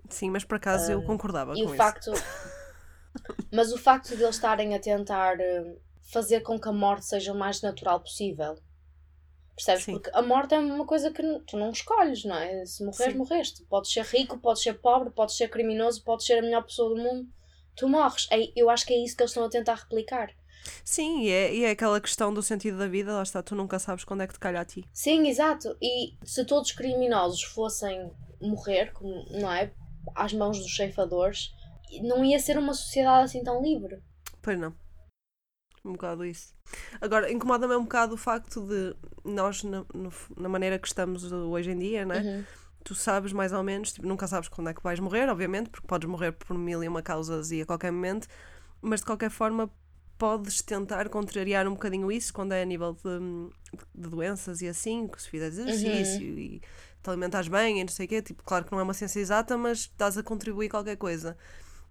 sim, 0.08 0.30
mas 0.30 0.44
por 0.44 0.56
acaso 0.56 0.92
eu 0.92 1.02
concordava 1.02 1.52
Ah, 1.52 1.56
E 1.56 1.62
com 1.62 1.68
o 1.70 1.74
isso. 1.74 1.76
facto. 1.76 2.10
Mas 3.52 3.72
o 3.72 3.78
facto 3.78 4.16
de 4.16 4.22
eles 4.22 4.34
estarem 4.36 4.74
a 4.74 4.80
tentar 4.80 5.38
eh, 5.40 5.76
fazer 6.12 6.40
com 6.40 6.58
que 6.60 6.68
a 6.68 6.72
morte 6.72 7.06
seja 7.06 7.32
o 7.32 7.38
mais 7.38 7.60
natural 7.62 8.00
possível. 8.00 8.56
Percebes? 9.54 9.84
Sim. 9.84 9.92
Porque 9.92 10.10
a 10.14 10.22
morte 10.22 10.54
é 10.54 10.58
uma 10.58 10.86
coisa 10.86 11.10
que 11.12 11.22
tu 11.46 11.56
não 11.58 11.70
escolhes, 11.70 12.24
não 12.24 12.36
é? 12.36 12.64
Se 12.66 12.84
morres, 12.84 12.98
Sim. 13.12 13.18
morreste. 13.18 13.64
Podes 13.66 13.92
ser 13.92 14.04
rico, 14.04 14.38
podes 14.38 14.62
ser 14.62 14.74
pobre, 14.80 15.10
podes 15.10 15.36
ser 15.36 15.48
criminoso, 15.48 16.02
podes 16.04 16.26
ser 16.26 16.38
a 16.38 16.42
melhor 16.42 16.64
pessoa 16.64 16.94
do 16.94 17.02
mundo. 17.02 17.28
Tu 17.76 17.88
morres. 17.88 18.26
É- 18.30 18.52
Eu 18.56 18.70
acho 18.70 18.86
que 18.86 18.94
é 18.94 18.98
isso 19.04 19.16
que 19.16 19.22
eles 19.22 19.30
estão 19.30 19.44
a 19.44 19.50
tentar 19.50 19.74
replicar. 19.74 20.30
Sim, 20.84 21.22
e 21.22 21.30
é, 21.30 21.54
e 21.54 21.64
é 21.64 21.70
aquela 21.70 22.00
questão 22.00 22.32
do 22.32 22.42
sentido 22.42 22.78
da 22.78 22.86
vida, 22.88 23.12
lá 23.12 23.22
está, 23.22 23.42
tu 23.42 23.54
nunca 23.54 23.78
sabes 23.78 24.04
quando 24.04 24.22
é 24.22 24.26
que 24.26 24.34
te 24.34 24.40
calha 24.40 24.60
a 24.60 24.64
ti. 24.64 24.84
Sim, 24.92 25.28
exato. 25.28 25.76
E 25.80 26.14
se 26.24 26.44
todos 26.44 26.70
os 26.70 26.76
criminosos 26.76 27.42
fossem 27.42 28.10
morrer, 28.40 28.92
como, 28.92 29.24
não 29.30 29.50
é? 29.52 29.72
Às 30.14 30.32
mãos 30.32 30.58
dos 30.58 30.74
ceifadores, 30.74 31.52
não 32.02 32.24
ia 32.24 32.38
ser 32.38 32.58
uma 32.58 32.74
sociedade 32.74 33.24
assim 33.24 33.42
tão 33.44 33.62
livre. 33.62 34.02
Pois 34.40 34.58
não. 34.58 34.74
Um 35.84 35.92
bocado 35.92 36.24
isso. 36.24 36.54
Agora, 37.00 37.30
incomoda-me 37.30 37.74
um 37.74 37.82
bocado 37.82 38.14
o 38.14 38.16
facto 38.16 38.64
de 38.66 38.94
nós, 39.24 39.64
na, 39.64 39.84
no- 39.92 40.12
na 40.36 40.48
maneira 40.48 40.78
que 40.78 40.86
estamos 40.86 41.30
hoje 41.32 41.70
em 41.72 41.78
dia, 41.78 42.04
né? 42.04 42.20
Uhum. 42.20 42.44
Tu 42.84 42.94
sabes 42.94 43.32
mais 43.32 43.52
ou 43.52 43.62
menos, 43.62 43.92
tipo, 43.92 44.06
nunca 44.06 44.26
sabes 44.26 44.48
quando 44.48 44.70
é 44.70 44.74
que 44.74 44.82
vais 44.82 44.98
morrer, 45.00 45.28
obviamente, 45.28 45.70
porque 45.70 45.86
podes 45.86 46.08
morrer 46.08 46.32
por 46.32 46.56
mil 46.56 46.82
e 46.82 46.88
uma 46.88 47.02
causas 47.02 47.50
e 47.50 47.62
a 47.62 47.66
qualquer 47.66 47.90
momento, 47.92 48.26
mas 48.80 49.00
de 49.00 49.06
qualquer 49.06 49.30
forma 49.30 49.70
podes 50.22 50.62
tentar 50.62 51.08
contrariar 51.08 51.66
um 51.66 51.72
bocadinho 51.72 52.12
isso 52.12 52.32
quando 52.32 52.52
é 52.52 52.62
a 52.62 52.64
nível 52.64 52.92
de, 52.94 53.50
de 53.92 54.08
doenças 54.08 54.62
e 54.62 54.68
assim, 54.68 55.08
que 55.08 55.20
se 55.20 55.28
fizeres 55.28 55.58
exercício 55.58 56.38
e 56.38 56.60
te 57.02 57.10
alimentares 57.10 57.48
bem 57.48 57.80
e 57.80 57.84
não 57.84 57.92
sei 57.92 58.06
o 58.06 58.08
quê, 58.08 58.22
tipo, 58.22 58.40
claro 58.44 58.64
que 58.64 58.70
não 58.70 58.78
é 58.78 58.84
uma 58.84 58.94
ciência 58.94 59.18
exata, 59.18 59.58
mas 59.58 59.78
estás 59.80 60.16
a 60.16 60.22
contribuir 60.22 60.68
qualquer 60.68 60.96
coisa. 60.96 61.36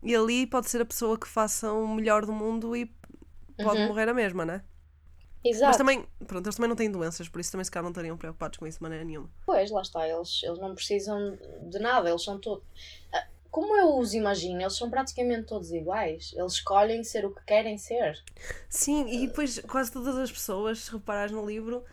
E 0.03 0.15
ali 0.15 0.47
pode 0.47 0.69
ser 0.69 0.81
a 0.81 0.85
pessoa 0.85 1.19
que 1.19 1.27
faça 1.27 1.73
o 1.73 1.87
melhor 1.93 2.25
do 2.25 2.33
mundo 2.33 2.75
e 2.75 2.89
pode 3.59 3.81
Uhum. 3.81 3.87
morrer 3.87 4.09
a 4.09 4.13
mesma, 4.13 4.45
né? 4.45 4.63
Mas 5.63 5.75
Exato. 5.75 5.77
também, 5.77 6.05
pronto, 6.27 6.45
eles 6.47 6.55
também 6.55 6.69
não 6.69 6.75
têm 6.75 6.91
doenças, 6.91 7.29
por 7.29 7.39
isso 7.41 7.51
também 7.51 7.65
se 7.65 7.71
calhar 7.71 7.83
não 7.83 7.91
estariam 7.91 8.17
preocupados 8.17 8.57
com 8.57 8.67
isso 8.67 8.79
de 8.79 8.83
maneira 8.83 9.03
nenhuma. 9.05 9.29
Pois, 9.45 9.69
lá 9.71 9.81
está, 9.81 10.07
eles, 10.07 10.41
eles 10.43 10.59
não 10.59 10.73
precisam 10.73 11.37
de 11.69 11.79
nada, 11.79 12.09
eles 12.09 12.23
são 12.23 12.39
todos. 12.39 12.63
Como 13.51 13.75
eu 13.77 13.97
os 13.97 14.13
imagino, 14.13 14.61
eles 14.61 14.77
são 14.77 14.89
praticamente 14.89 15.47
todos 15.47 15.71
iguais. 15.71 16.33
Eles 16.35 16.53
escolhem 16.53 17.03
ser 17.03 17.25
o 17.25 17.35
que 17.35 17.43
querem 17.45 17.77
ser. 17.77 18.17
Sim, 18.69 19.07
e 19.09 19.27
depois 19.27 19.59
quase 19.59 19.91
todas 19.91 20.17
as 20.17 20.31
pessoas, 20.31 20.79
se 20.79 20.91
reparares 20.91 21.33
no 21.33 21.45
livro, 21.45 21.83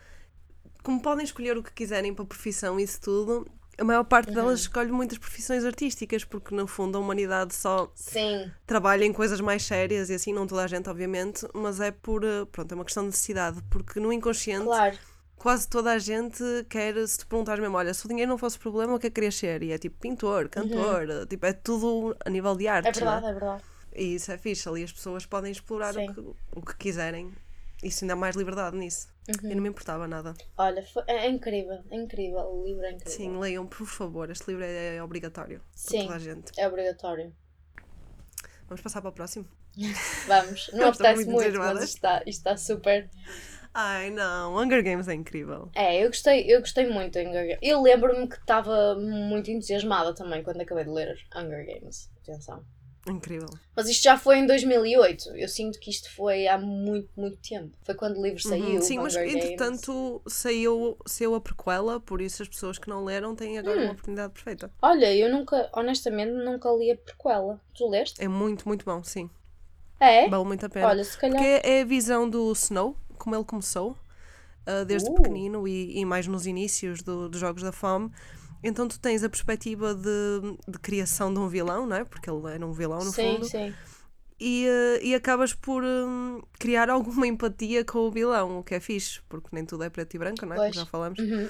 como 0.81 1.01
podem 1.01 1.25
escolher 1.25 1.57
o 1.57 1.63
que 1.63 1.73
quiserem 1.73 2.13
para 2.13 2.23
a 2.23 2.27
profissão 2.27 2.79
e 2.79 2.83
isso 2.83 3.01
tudo, 3.01 3.45
a 3.79 3.83
maior 3.83 4.03
parte 4.03 4.31
delas 4.31 4.61
escolhe 4.61 4.91
muitas 4.91 5.17
profissões 5.17 5.63
artísticas, 5.63 6.23
porque 6.23 6.53
no 6.53 6.67
fundo 6.67 6.97
a 6.97 7.01
humanidade 7.01 7.55
só 7.55 7.91
Sim, 7.95 8.51
trabalha 8.65 9.05
em 9.05 9.13
coisas 9.13 9.39
mais 9.39 9.63
sérias 9.63 10.09
e 10.09 10.13
assim, 10.13 10.33
não 10.33 10.45
toda 10.45 10.63
a 10.63 10.67
gente, 10.67 10.89
obviamente, 10.89 11.47
mas 11.53 11.79
é 11.79 11.91
por, 11.91 12.23
eh, 12.23 12.45
pronto, 12.51 12.71
é 12.71 12.75
uma 12.75 12.85
questão 12.85 13.03
de 13.03 13.07
necessidade, 13.07 13.61
porque 13.69 13.99
no 13.99 14.11
inconsciente 14.11 14.65
claro. 14.65 14.97
Quase 15.39 15.67
toda 15.67 15.91
a 15.93 15.97
gente 15.97 16.43
quer, 16.69 16.95
se 17.07 17.19
te 17.19 17.25
perguntares 17.25 17.61
mesmo, 17.61 17.77
olha, 17.77 17.93
se 17.93 18.05
o 18.05 18.09
dinheiro 18.09 18.29
não 18.29 18.37
fosse 18.37 18.59
problema, 18.59 18.93
o 18.93 18.99
que 18.99 19.07
é 19.07 19.09
que 19.09 19.15
querias 19.15 19.35
ser? 19.35 19.63
E 19.63 19.71
é 19.71 19.77
tipo 19.77 19.97
pintor, 19.97 20.49
cantor, 20.49 21.09
eh, 21.09 21.25
tipo, 21.25 21.45
é 21.45 21.53
tudo 21.53 22.15
a 22.23 22.29
nível 22.29 22.55
de 22.55 22.67
arte. 22.67 22.89
É 22.89 22.91
verdade, 22.91 23.25
é 23.25 23.31
verdade. 23.31 23.63
E 23.95 24.15
isso 24.15 24.31
é 24.31 24.37
fixe, 24.37 24.67
ali 24.69 24.83
as 24.83 24.91
pessoas 24.91 25.25
podem 25.25 25.51
explorar 25.51 25.93
Sim. 25.93 26.09
o 26.09 26.13
que, 26.13 26.35
o 26.57 26.61
que 26.61 26.75
quiserem. 26.77 27.33
Isso 27.81 28.03
ainda 28.03 28.13
há 28.13 28.17
mais 28.17 28.35
liberdade 28.35 28.75
nisso. 28.75 29.07
Uhum. 29.29 29.49
Eu 29.49 29.55
não 29.55 29.63
me 29.63 29.69
importava 29.69 30.05
nada. 30.07 30.33
Olha, 30.57 30.85
foi- 30.85 31.03
é, 31.07 31.25
é 31.25 31.29
incrível, 31.29 31.81
é 31.89 31.95
incrível. 31.95 32.39
O 32.41 32.65
livro 32.65 32.83
é 32.83 32.91
incrível. 32.91 33.13
Sim, 33.13 33.39
leiam, 33.39 33.65
por 33.65 33.87
favor. 33.87 34.29
Este 34.29 34.47
livro 34.49 34.63
é, 34.65 34.97
é 34.97 35.03
obrigatório 35.03 35.59
para 35.59 35.67
Sim. 35.75 36.01
toda 36.03 36.15
a 36.15 36.19
gente. 36.19 36.51
É 36.59 36.67
obrigatório. 36.67 37.33
Vamos 38.67 38.81
passar 38.81 39.01
para 39.01 39.09
o 39.09 39.13
próximo? 39.13 39.47
Vamos. 40.27 40.69
Não 40.73 40.89
apetece 40.89 41.25
muito 41.25 41.31
muito, 41.31 41.57
mas 41.57 41.83
está, 41.83 42.17
isto 42.25 42.39
está 42.39 42.57
super. 42.57 43.09
Ai 43.73 44.09
não, 44.09 44.57
Hunger 44.57 44.83
Games 44.83 45.07
é 45.07 45.13
incrível. 45.13 45.69
É, 45.75 46.03
eu 46.03 46.07
gostei, 46.07 46.45
eu 46.51 46.59
gostei 46.59 46.87
muito 46.87 47.13
de 47.13 47.19
Hunger 47.27 47.43
Games. 47.43 47.59
Eu 47.61 47.81
lembro-me 47.81 48.27
que 48.27 48.35
estava 48.35 48.95
muito 48.95 49.49
entusiasmada 49.51 50.13
também 50.13 50.43
quando 50.43 50.61
acabei 50.61 50.83
de 50.83 50.89
ler 50.89 51.15
Hunger 51.35 51.65
Games. 51.65 52.09
Atenção. 52.23 52.63
Incrível. 53.07 53.47
Mas 53.75 53.87
isto 53.87 54.03
já 54.03 54.17
foi 54.17 54.39
em 54.39 54.45
2008. 54.45 55.35
Eu 55.35 55.47
sinto 55.47 55.79
que 55.79 55.89
isto 55.89 56.13
foi 56.13 56.47
há 56.47 56.57
muito, 56.57 57.09
muito 57.15 57.37
tempo. 57.37 57.71
Foi 57.83 57.95
quando 57.95 58.17
o 58.19 58.21
livro 58.21 58.41
saiu. 58.41 58.65
Uhum. 58.75 58.81
Sim, 58.81 58.97
mas 58.99 59.13
Hunger 59.15 59.27
Games. 59.29 59.45
entretanto 59.45 60.21
saiu, 60.27 60.97
saiu 61.07 61.33
a 61.35 61.41
prequela, 61.41 61.99
por 61.99 62.21
isso 62.21 62.43
as 62.43 62.49
pessoas 62.49 62.77
que 62.77 62.89
não 62.89 63.03
leram 63.05 63.35
têm 63.35 63.57
agora 63.57 63.79
Hum. 63.79 63.83
uma 63.83 63.91
oportunidade 63.93 64.33
perfeita. 64.33 64.69
Olha, 64.81 65.15
eu 65.15 65.31
nunca, 65.31 65.69
honestamente, 65.73 66.31
nunca 66.33 66.69
li 66.71 66.91
a 66.91 66.97
prequela. 66.97 67.59
Tu 67.73 67.87
leste? 67.89 68.21
É 68.21 68.27
muito, 68.27 68.67
muito 68.67 68.83
bom, 68.83 69.01
sim. 69.03 69.29
É? 69.99 70.27
Vale 70.29 70.43
muito 70.45 70.65
a 70.65 70.69
pena. 70.69 70.87
Olha, 70.87 71.03
se 71.03 71.17
calhar. 71.17 71.37
Porque 71.37 71.61
é 71.67 71.81
a 71.81 71.85
visão 71.85 72.29
do 72.29 72.51
Snow, 72.51 72.95
como 73.29 73.35
ele 73.35 73.45
começou, 73.45 73.91
uh, 73.91 74.83
desde 74.85 75.09
Uh. 75.09 75.13
pequenino 75.13 75.67
e, 75.67 75.99
e 75.99 76.05
mais 76.05 76.25
nos 76.25 76.47
inícios 76.47 77.01
do- 77.03 77.29
dos 77.29 77.39
Jogos 77.39 77.61
da 77.61 77.71
Fome. 77.71 78.09
Então 78.63 78.87
tu 78.87 78.99
tens 78.99 79.23
a 79.23 79.29
perspectiva 79.29 79.93
de, 79.93 80.09
de 80.67 80.79
criação 80.79 81.31
de 81.33 81.39
um 81.39 81.47
vilão, 81.47 81.85
não 81.85 81.95
é? 81.95 82.03
Porque 82.03 82.29
ele 82.29 82.51
era 82.51 82.65
um 82.65 82.73
vilão 82.73 83.05
no 83.05 83.13
sim, 83.13 83.23
fundo. 83.35 83.45
sim. 83.45 83.73
E, 84.41 84.67
uh, 84.67 85.05
e 85.05 85.13
acabas 85.13 85.53
por 85.53 85.83
um, 85.83 86.41
criar 86.57 86.89
alguma 86.89 87.27
empatia 87.27 87.85
com 87.85 87.99
o 87.99 88.11
vilão, 88.11 88.59
o 88.59 88.63
que 88.63 88.73
é 88.73 88.79
fixe, 88.79 89.21
porque 89.29 89.49
nem 89.51 89.65
tudo 89.65 89.83
é 89.83 89.89
preto 89.89 90.15
e 90.15 90.17
branco, 90.17 90.45
não 90.45 90.53
é? 90.55 90.59
Como 90.59 90.73
já 90.73 90.85
falamos. 90.85 91.19
Uhum. 91.19 91.49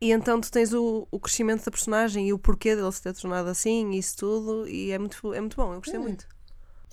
E 0.00 0.10
então 0.12 0.40
tu 0.40 0.50
tens 0.50 0.72
o, 0.72 1.06
o 1.10 1.18
crescimento 1.18 1.64
da 1.64 1.70
personagem 1.70 2.28
e 2.28 2.32
o 2.32 2.38
porquê 2.38 2.74
dele 2.76 2.90
se 2.92 3.02
ter 3.02 3.14
tornado 3.14 3.48
assim 3.48 3.90
isso 3.92 4.16
tudo, 4.18 4.68
e 4.68 4.90
é 4.90 4.98
muito, 4.98 5.32
é 5.32 5.40
muito 5.40 5.56
bom, 5.56 5.68
eu 5.72 5.76
Hum. 5.76 5.78
gostei 5.78 5.98
muito, 5.98 6.26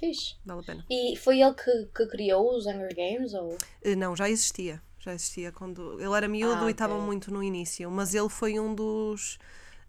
Fixe. 0.07 0.35
vale 0.45 0.59
a 0.61 0.63
pena. 0.63 0.85
E 0.89 1.15
foi 1.17 1.41
ele 1.41 1.53
que, 1.53 1.85
que 1.95 2.05
criou 2.07 2.55
os 2.57 2.65
Hunger 2.65 2.93
Games? 2.95 3.33
Ou... 3.33 3.57
Eh, 3.83 3.95
Não, 3.95 4.15
já 4.15 4.29
existia. 4.29 4.81
Já 4.99 5.13
existia 5.13 5.51
quando. 5.51 5.99
Ele 6.01 6.13
era 6.15 6.27
miúdo 6.27 6.63
Ah, 6.65 6.69
e 6.69 6.71
estava 6.71 6.97
muito 6.97 7.31
no 7.31 7.43
início, 7.43 7.89
mas 7.91 8.13
ele 8.15 8.29
foi 8.29 8.59
um 8.59 8.73
dos, 8.73 9.37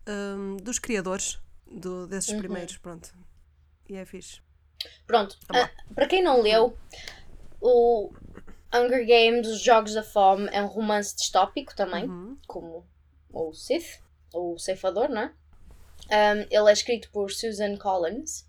hum, 0.08 0.56
dos 0.62 0.78
criadores 0.78 1.38
do, 1.70 2.06
desses 2.06 2.30
Uhum. 2.30 2.38
primeiros, 2.38 2.76
pronto. 2.78 3.14
E 3.88 3.94
é 3.96 4.04
fixe. 4.04 4.40
Pronto, 5.06 5.36
ah, 5.54 5.70
para 5.94 6.06
quem 6.06 6.22
não 6.22 6.42
leu, 6.42 6.76
o 7.60 8.12
Hunger 8.74 9.06
Games, 9.06 9.46
Os 9.46 9.60
Jogos 9.60 9.94
da 9.94 10.02
Fome, 10.02 10.48
é 10.52 10.60
um 10.62 10.66
romance 10.66 11.14
distópico 11.16 11.74
também, 11.76 12.04
Uhum. 12.08 12.36
como 12.46 12.84
o 13.32 13.52
Sith, 13.54 14.00
o 14.34 14.58
ceifador, 14.58 15.08
não 15.08 15.22
é? 15.22 15.32
Um, 16.10 16.40
ele 16.50 16.70
é 16.70 16.72
escrito 16.72 17.08
por 17.10 17.30
Susan 17.30 17.76
Collins 17.78 18.44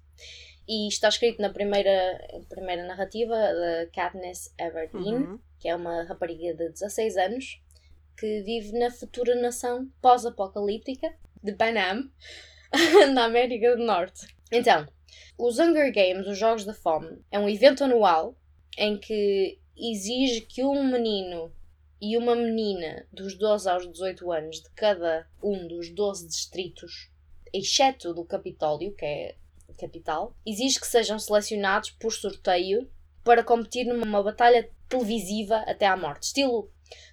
e 0.68 0.88
está 0.88 1.10
escrito 1.10 1.42
na 1.42 1.50
primeira, 1.50 2.20
primeira 2.50 2.86
narrativa 2.88 3.36
da 3.36 3.88
Katniss 3.94 4.54
Everdeen, 4.60 5.16
Uhum. 5.16 5.40
que 5.60 5.68
é 5.68 5.76
uma 5.76 6.04
rapariga 6.04 6.54
de 6.54 6.70
16 6.70 7.18
anos 7.18 7.62
que 8.18 8.42
vive 8.42 8.72
na 8.80 8.90
futura 8.90 9.36
nação 9.36 9.90
pós-apocalíptica 10.02 11.14
de 11.44 11.54
Panam, 11.54 12.10
na 13.14 13.26
América 13.26 13.76
do 13.76 13.84
Norte. 13.84 14.28
Então, 14.52 14.88
os 15.38 15.60
Hunger 15.60 15.94
Games, 15.94 16.28
os 16.28 16.38
Jogos 16.38 16.66
da 16.66 16.74
Fome, 16.74 17.22
é 17.30 17.38
um 17.38 17.50
evento 17.50 17.84
anual 17.84 18.36
em 18.78 18.98
que 18.98 19.60
exige 19.78 20.42
que 20.42 20.64
um 20.64 20.84
menino 20.92 21.54
e 22.02 22.18
uma 22.18 22.36
menina 22.36 23.06
dos 23.12 23.38
12 23.38 23.70
aos 23.70 23.92
18 23.92 24.32
anos 24.32 24.62
de 24.62 24.70
cada 24.72 25.28
um 25.42 25.68
dos 25.68 25.90
12 25.90 26.28
distritos, 26.28 27.10
exceto 27.54 28.14
do 28.14 28.26
Capitólio, 28.26 28.94
que 28.96 29.06
é 29.06 29.36
capital, 29.78 30.36
exige 30.46 30.80
que 30.80 30.88
sejam 30.88 31.18
selecionados 31.20 31.92
por 31.92 32.12
sorteio 32.12 32.90
para 33.24 33.44
competir 33.44 33.86
numa 33.86 34.22
batalha 34.24 34.70
televisiva 34.88 35.58
até 35.68 35.86
à 35.88 35.98
morte, 35.98 36.24
estilo 36.24 36.70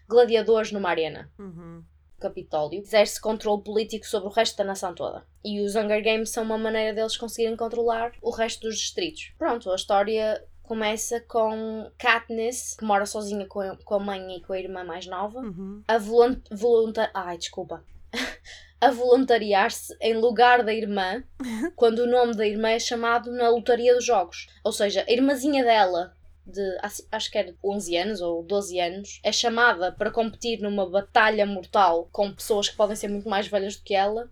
gladiadores 0.09 0.71
numa 0.73 0.91
arena. 0.91 1.31
Uhum. 1.39 1.83
Capitólio 2.21 2.81
exerce 2.81 3.21
controle 3.21 3.63
político 3.65 4.07
sobre 4.07 4.29
o 4.29 4.33
resto 4.33 4.57
da 4.57 4.65
nação 4.65 4.95
toda. 4.95 5.27
E 5.45 5.61
os 5.61 5.75
Hunger 5.75 6.05
Games 6.05 6.31
são 6.31 6.45
uma 6.45 6.57
maneira 6.59 6.95
deles 6.95 7.17
conseguirem 7.17 7.57
controlar 7.57 8.13
o 8.23 8.31
resto 8.31 8.69
dos 8.69 8.79
distritos. 8.79 9.33
Pronto, 9.39 9.71
a 9.71 9.75
história 9.75 10.45
começa 10.63 11.21
com 11.23 11.91
Katniss, 11.99 12.77
que 12.77 12.85
mora 12.85 13.05
sozinha 13.07 13.47
com 13.49 13.61
a, 13.61 13.99
mãe 13.99 14.37
e 14.37 14.41
com 14.43 14.53
a 14.53 14.59
irmã 14.59 14.85
mais 14.85 15.07
nova, 15.07 15.41
Uhum. 15.41 15.83
a 15.89 15.99
volunt 15.99 16.43
volunta 16.53 17.11
ai, 17.13 17.37
desculpa. 17.39 17.85
a 18.83 18.91
voluntariar-se 18.91 19.97
em 20.01 20.15
lugar 20.15 20.63
da 20.65 20.75
irmã, 20.75 21.23
quando 21.77 22.01
o 22.01 22.07
nome 22.07 22.35
da 22.37 22.47
irmã 22.47 22.71
é 22.71 22.79
chamado 22.79 23.31
na 23.33 23.49
lotaria 23.49 23.95
dos 23.95 24.05
jogos. 24.05 24.49
Ou 24.65 24.73
seja, 24.73 25.05
a 25.09 25.13
irmãzinha 25.13 25.63
dela, 25.65 26.15
de 26.45 26.61
acho- 26.83 27.07
acho 27.13 27.31
que 27.31 27.39
era 27.39 27.55
11 27.65 27.97
anos 27.97 28.21
ou 28.21 28.43
12 28.43 28.81
anos, 28.81 29.21
é 29.23 29.31
chamada 29.31 29.93
para 29.93 30.11
competir 30.11 30.61
numa 30.61 30.89
batalha 30.89 31.47
mortal 31.47 32.09
com 32.11 32.33
pessoas 32.35 32.69
que 32.69 32.77
podem 32.77 32.97
ser 32.97 33.09
muito 33.09 33.29
mais 33.29 33.47
velhas 33.47 33.77
do 33.77 33.83
que 33.85 33.95
ela. 33.95 34.29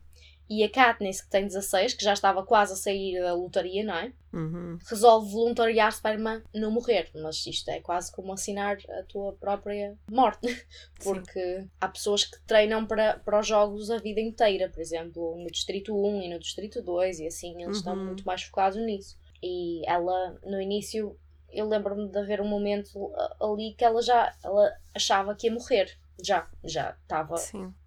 E 0.52 0.64
a 0.64 0.68
Katniss, 0.68 1.20
que 1.22 1.30
tem 1.30 1.46
16, 1.46 1.94
que 1.94 2.02
já 2.02 2.12
estava 2.12 2.42
quase 2.44 2.72
a 2.72 2.76
sair 2.76 3.20
da 3.20 3.32
lotaria, 3.34 3.84
não 3.84 3.94
é? 3.94 4.12
Uhum. 4.32 4.78
resolve 4.86 5.30
voluntariar-se 5.32 6.00
para 6.02 6.10
a 6.10 6.14
irmã 6.14 6.42
não 6.52 6.70
morrer. 6.72 7.08
Mas 7.14 7.46
isto 7.46 7.68
é 7.68 7.80
quase 7.80 8.10
como 8.12 8.32
assinar 8.32 8.76
a 8.98 9.02
tua 9.04 9.32
própria 9.34 9.96
morte. 10.10 10.40
Porque 11.02 11.66
há 11.80 11.88
pessoas 11.88 12.24
que 12.24 12.40
treinam 12.46 12.84
para, 12.84 13.18
para 13.20 13.38
os 13.38 13.46
jogos 13.46 13.90
a 13.90 13.98
vida 13.98 14.20
inteira, 14.20 14.68
por 14.68 14.80
exemplo, 14.80 15.36
no 15.38 15.46
Distrito 15.50 15.94
1 15.96 16.22
e 16.22 16.28
no 16.28 16.38
Distrito 16.40 16.82
2, 16.82 17.20
e 17.20 17.26
assim 17.28 17.62
eles 17.62 17.76
estão 17.78 17.94
Uhum. 17.94 18.06
muito 18.06 18.24
mais 18.26 18.42
focados 18.42 18.76
nisso. 18.78 19.16
E 19.42 19.82
ela, 19.88 20.36
no 20.44 20.60
início, 20.60 21.16
eu 21.48 21.68
lembro-me 21.68 22.08
de 22.08 22.18
haver 22.18 22.40
um 22.40 22.48
momento 22.48 23.12
ali 23.40 23.74
que 23.74 23.84
ela 23.84 24.02
já 24.02 24.34
ela 24.44 24.72
achava 24.94 25.34
que 25.34 25.46
ia 25.46 25.52
morrer. 25.54 25.96
Já, 26.22 26.48
já 26.64 26.96
estava 27.02 27.36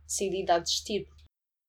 decidida 0.07 0.55
a 0.55 0.59
desistir. 0.59 1.07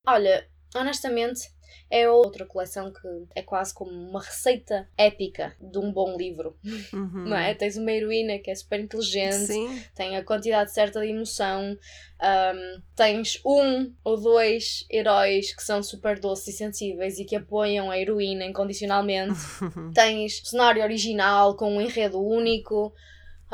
Olha, 0.07 0.49
honestamente, 0.75 1.51
é 1.91 2.09
outra 2.09 2.45
coleção 2.45 2.93
que 2.93 3.09
é 3.35 3.43
quase 3.43 3.73
como 3.73 3.91
uma 3.91 4.21
receita 4.21 4.89
épica 4.97 5.55
de 5.61 5.79
um 5.79 5.93
bom 5.93 6.17
livro. 6.17 6.57
Uhum. 6.93 7.25
Não 7.29 7.37
é? 7.37 7.55
Tens 7.55 7.77
uma 7.77 7.93
heroína 7.93 8.39
que 8.39 8.51
é 8.51 8.55
super 8.55 8.81
inteligente, 8.81 9.47
Sim. 9.47 9.83
tem 9.95 10.17
a 10.17 10.25
quantidade 10.25 10.73
certa 10.73 11.01
de 11.01 11.09
emoção, 11.09 11.77
um, 12.21 12.83
tens 12.97 13.41
um 13.45 13.93
ou 14.03 14.21
dois 14.21 14.87
heróis 14.91 15.55
que 15.55 15.63
são 15.63 15.83
super 15.83 16.19
doces 16.19 16.49
e 16.49 16.53
sensíveis 16.53 17.19
e 17.19 17.25
que 17.25 17.37
apoiam 17.37 17.91
a 17.91 17.99
heroína 17.99 18.45
incondicionalmente, 18.45 19.39
tens 19.95 20.41
cenário 20.45 20.83
original 20.83 21.57
com 21.57 21.77
um 21.77 21.81
enredo 21.81 22.21
único. 22.21 22.93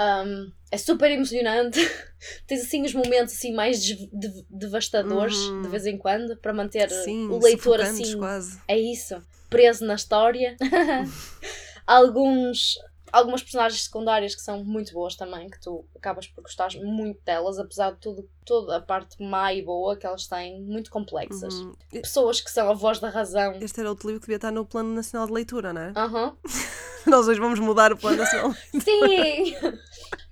Um, 0.00 0.50
é 0.70 0.78
super 0.78 1.10
emocionante. 1.10 1.78
Tens 2.46 2.62
assim 2.62 2.82
os 2.84 2.94
momentos 2.94 3.34
assim 3.34 3.52
mais 3.52 3.84
de 3.84 4.08
devastadores 4.48 5.36
uhum. 5.36 5.62
de 5.62 5.68
vez 5.68 5.86
em 5.86 5.98
quando 5.98 6.36
para 6.38 6.54
manter 6.54 6.88
Sim, 6.90 7.28
o 7.28 7.38
leitor 7.38 7.80
assim. 7.80 8.16
Quase. 8.16 8.58
É 8.66 8.78
isso, 8.78 9.22
preso 9.50 9.84
na 9.84 9.94
história. 9.94 10.56
Alguns 11.86 12.78
algumas 13.12 13.42
personagens 13.42 13.82
secundárias 13.84 14.34
que 14.34 14.42
são 14.42 14.64
muito 14.64 14.92
boas 14.92 15.16
também, 15.16 15.48
que 15.48 15.60
tu 15.60 15.84
acabas 15.96 16.26
por 16.26 16.42
gostar 16.42 16.70
muito 16.82 17.20
delas, 17.24 17.58
apesar 17.58 17.92
de 17.92 17.98
tudo, 17.98 18.28
toda 18.44 18.76
a 18.76 18.80
parte 18.80 19.22
má 19.22 19.52
e 19.52 19.62
boa 19.62 19.96
que 19.96 20.06
elas 20.06 20.26
têm, 20.26 20.60
muito 20.62 20.90
complexas. 20.90 21.54
Uhum. 21.54 21.74
Pessoas 21.90 22.40
que 22.40 22.50
são 22.50 22.70
a 22.70 22.74
voz 22.74 22.98
da 23.00 23.08
razão. 23.08 23.54
Este 23.60 23.80
era 23.80 23.88
outro 23.88 24.08
livro 24.08 24.20
que 24.20 24.26
devia 24.26 24.36
estar 24.36 24.50
no 24.50 24.64
Plano 24.64 24.92
Nacional 24.92 25.26
de 25.26 25.32
Leitura, 25.32 25.72
não 25.72 25.82
é? 25.82 25.92
Aham. 25.96 26.26
Uhum. 26.26 26.36
Nós 27.06 27.26
hoje 27.26 27.40
vamos 27.40 27.58
mudar 27.58 27.92
o 27.92 27.96
Plano 27.96 28.18
Nacional. 28.18 28.54
Sim! 28.78 29.56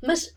Mas 0.02 0.32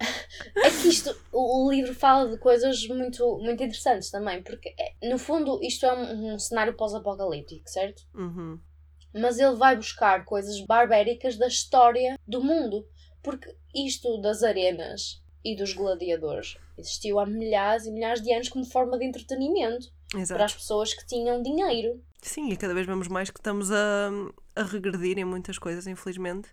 é 0.56 0.69
que 0.69 0.88
isto, 0.88 1.15
o, 1.32 1.69
livro 1.69 1.93
fala 1.93 2.30
de 2.30 2.38
coisas 2.38 2.88
muito, 2.88 3.38
muito 3.38 3.62
interessantes 3.62 4.10
também, 4.10 4.41
porque 4.41 4.73
é, 4.80 5.10
no 5.10 5.17
fundo 5.17 5.60
isto 5.62 5.86
é 5.86 5.93
um, 5.93 6.34
um 6.34 6.39
cenário 6.39 6.73
pós-apocalíptico, 6.73 7.69
certo? 7.69 8.04
Uhum. 8.15 8.60
Mas 9.13 9.39
ele 9.39 9.56
vai 9.56 9.76
buscar 9.76 10.26
coisas 10.26 10.60
barbéricas 10.62 11.38
da 11.38 11.47
história 11.47 12.17
do 12.28 12.41
mundo, 12.43 12.86
porque 13.21 13.56
isto 13.76 14.21
das 14.21 14.43
arenas 14.43 15.21
e 15.43 15.56
dos 15.56 15.74
gladiadores 15.74 16.58
existiu 16.78 17.19
há 17.19 17.26
milhares 17.26 17.86
e 17.86 17.91
milhares 17.91 18.21
de 18.21 18.32
anos 18.34 18.50
como 18.50 18.65
forma 18.65 18.97
de 18.97 19.06
entretenimento 19.06 19.88
Exato. 20.13 20.34
para 20.34 20.45
as 20.45 20.54
pessoas 20.54 20.93
que 20.93 21.06
tinham 21.06 21.41
dinheiro. 21.41 22.02
Sim, 22.21 22.52
e 22.52 22.58
cada 22.58 22.74
vez 22.74 22.86
vemos 22.86 23.08
mais 23.08 23.30
que 23.30 23.39
estamos 23.39 23.71
a, 23.71 24.10
a 24.56 24.63
regredir 24.63 25.17
em 25.17 25.26
muitas 25.26 25.58
coisas, 25.58 25.88
infelizmente 25.88 26.50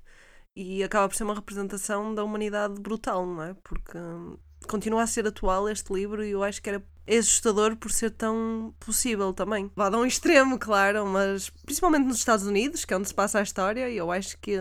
e 0.60 0.82
acaba 0.82 1.08
por 1.08 1.14
ser 1.14 1.22
uma 1.22 1.36
representação 1.36 2.12
da 2.12 2.24
humanidade 2.24 2.80
brutal, 2.80 3.24
não 3.24 3.40
é? 3.44 3.54
Porque 3.62 3.96
continua 4.66 5.04
a 5.04 5.06
ser 5.06 5.24
atual 5.24 5.68
este 5.68 5.92
livro 5.92 6.24
e 6.24 6.32
eu 6.32 6.42
acho 6.42 6.60
que 6.60 6.68
era 6.68 6.82
assustador 7.16 7.76
por 7.76 7.90
ser 7.90 8.10
tão 8.10 8.74
possível 8.78 9.32
também. 9.32 9.70
Vá 9.74 9.88
a 9.88 9.96
um 9.96 10.04
extremo, 10.04 10.58
claro, 10.58 11.06
mas 11.06 11.50
principalmente 11.50 12.06
nos 12.06 12.18
Estados 12.18 12.46
Unidos, 12.46 12.84
que 12.84 12.92
é 12.92 12.96
onde 12.96 13.08
se 13.08 13.14
passa 13.14 13.38
a 13.38 13.42
história, 13.42 13.88
eu 13.88 14.10
acho 14.10 14.38
que 14.38 14.56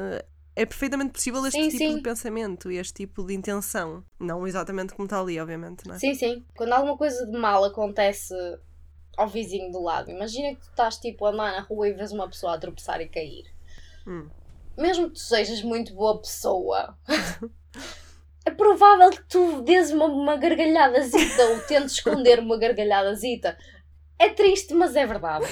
é 0.55 0.65
perfeitamente 0.65 1.11
possível 1.11 1.45
este 1.45 1.61
sim, 1.61 1.69
tipo 1.69 1.91
sim. 1.91 1.95
de 1.97 2.01
pensamento 2.01 2.71
e 2.71 2.77
este 2.77 2.93
tipo 2.93 3.23
de 3.25 3.33
intenção. 3.33 4.03
Não 4.19 4.47
exatamente 4.47 4.93
como 4.93 5.05
está 5.05 5.19
ali, 5.19 5.39
obviamente, 5.39 5.85
não 5.85 5.95
é? 5.95 5.99
Sim, 5.99 6.13
sim. 6.13 6.45
Quando 6.55 6.73
alguma 6.73 6.97
coisa 6.97 7.25
de 7.25 7.37
mal 7.37 7.63
acontece 7.63 8.33
ao 9.17 9.27
vizinho 9.27 9.71
do 9.71 9.81
lado, 9.81 10.09
imagina 10.09 10.55
que 10.55 10.61
tu 10.61 10.69
estás 10.69 10.97
tipo 10.97 11.25
a 11.25 11.29
andar 11.29 11.51
na 11.51 11.61
rua 11.61 11.89
e 11.89 11.93
vês 11.93 12.11
uma 12.11 12.27
pessoa 12.27 12.55
a 12.55 12.57
tropeçar 12.57 13.01
e 13.01 13.07
cair. 13.07 13.45
Hum 14.07 14.29
mesmo 14.77 15.07
que 15.07 15.15
tu 15.15 15.19
sejas 15.19 15.61
muito 15.63 15.93
boa 15.93 16.21
pessoa, 16.21 16.95
é 18.47 18.51
provável 18.51 19.09
que 19.09 19.23
tu 19.27 19.61
dês 19.61 19.91
uma, 19.91 20.05
uma 20.05 20.37
gargalhadazita 20.37 21.45
ou 21.47 21.59
tentes 21.59 21.95
esconder 21.95 22.39
uma 22.39 22.57
gargalhadazita. 22.57 23.57
É 24.17 24.29
triste, 24.29 24.73
mas 24.73 24.95
é 24.95 25.05
verdade. 25.05 25.45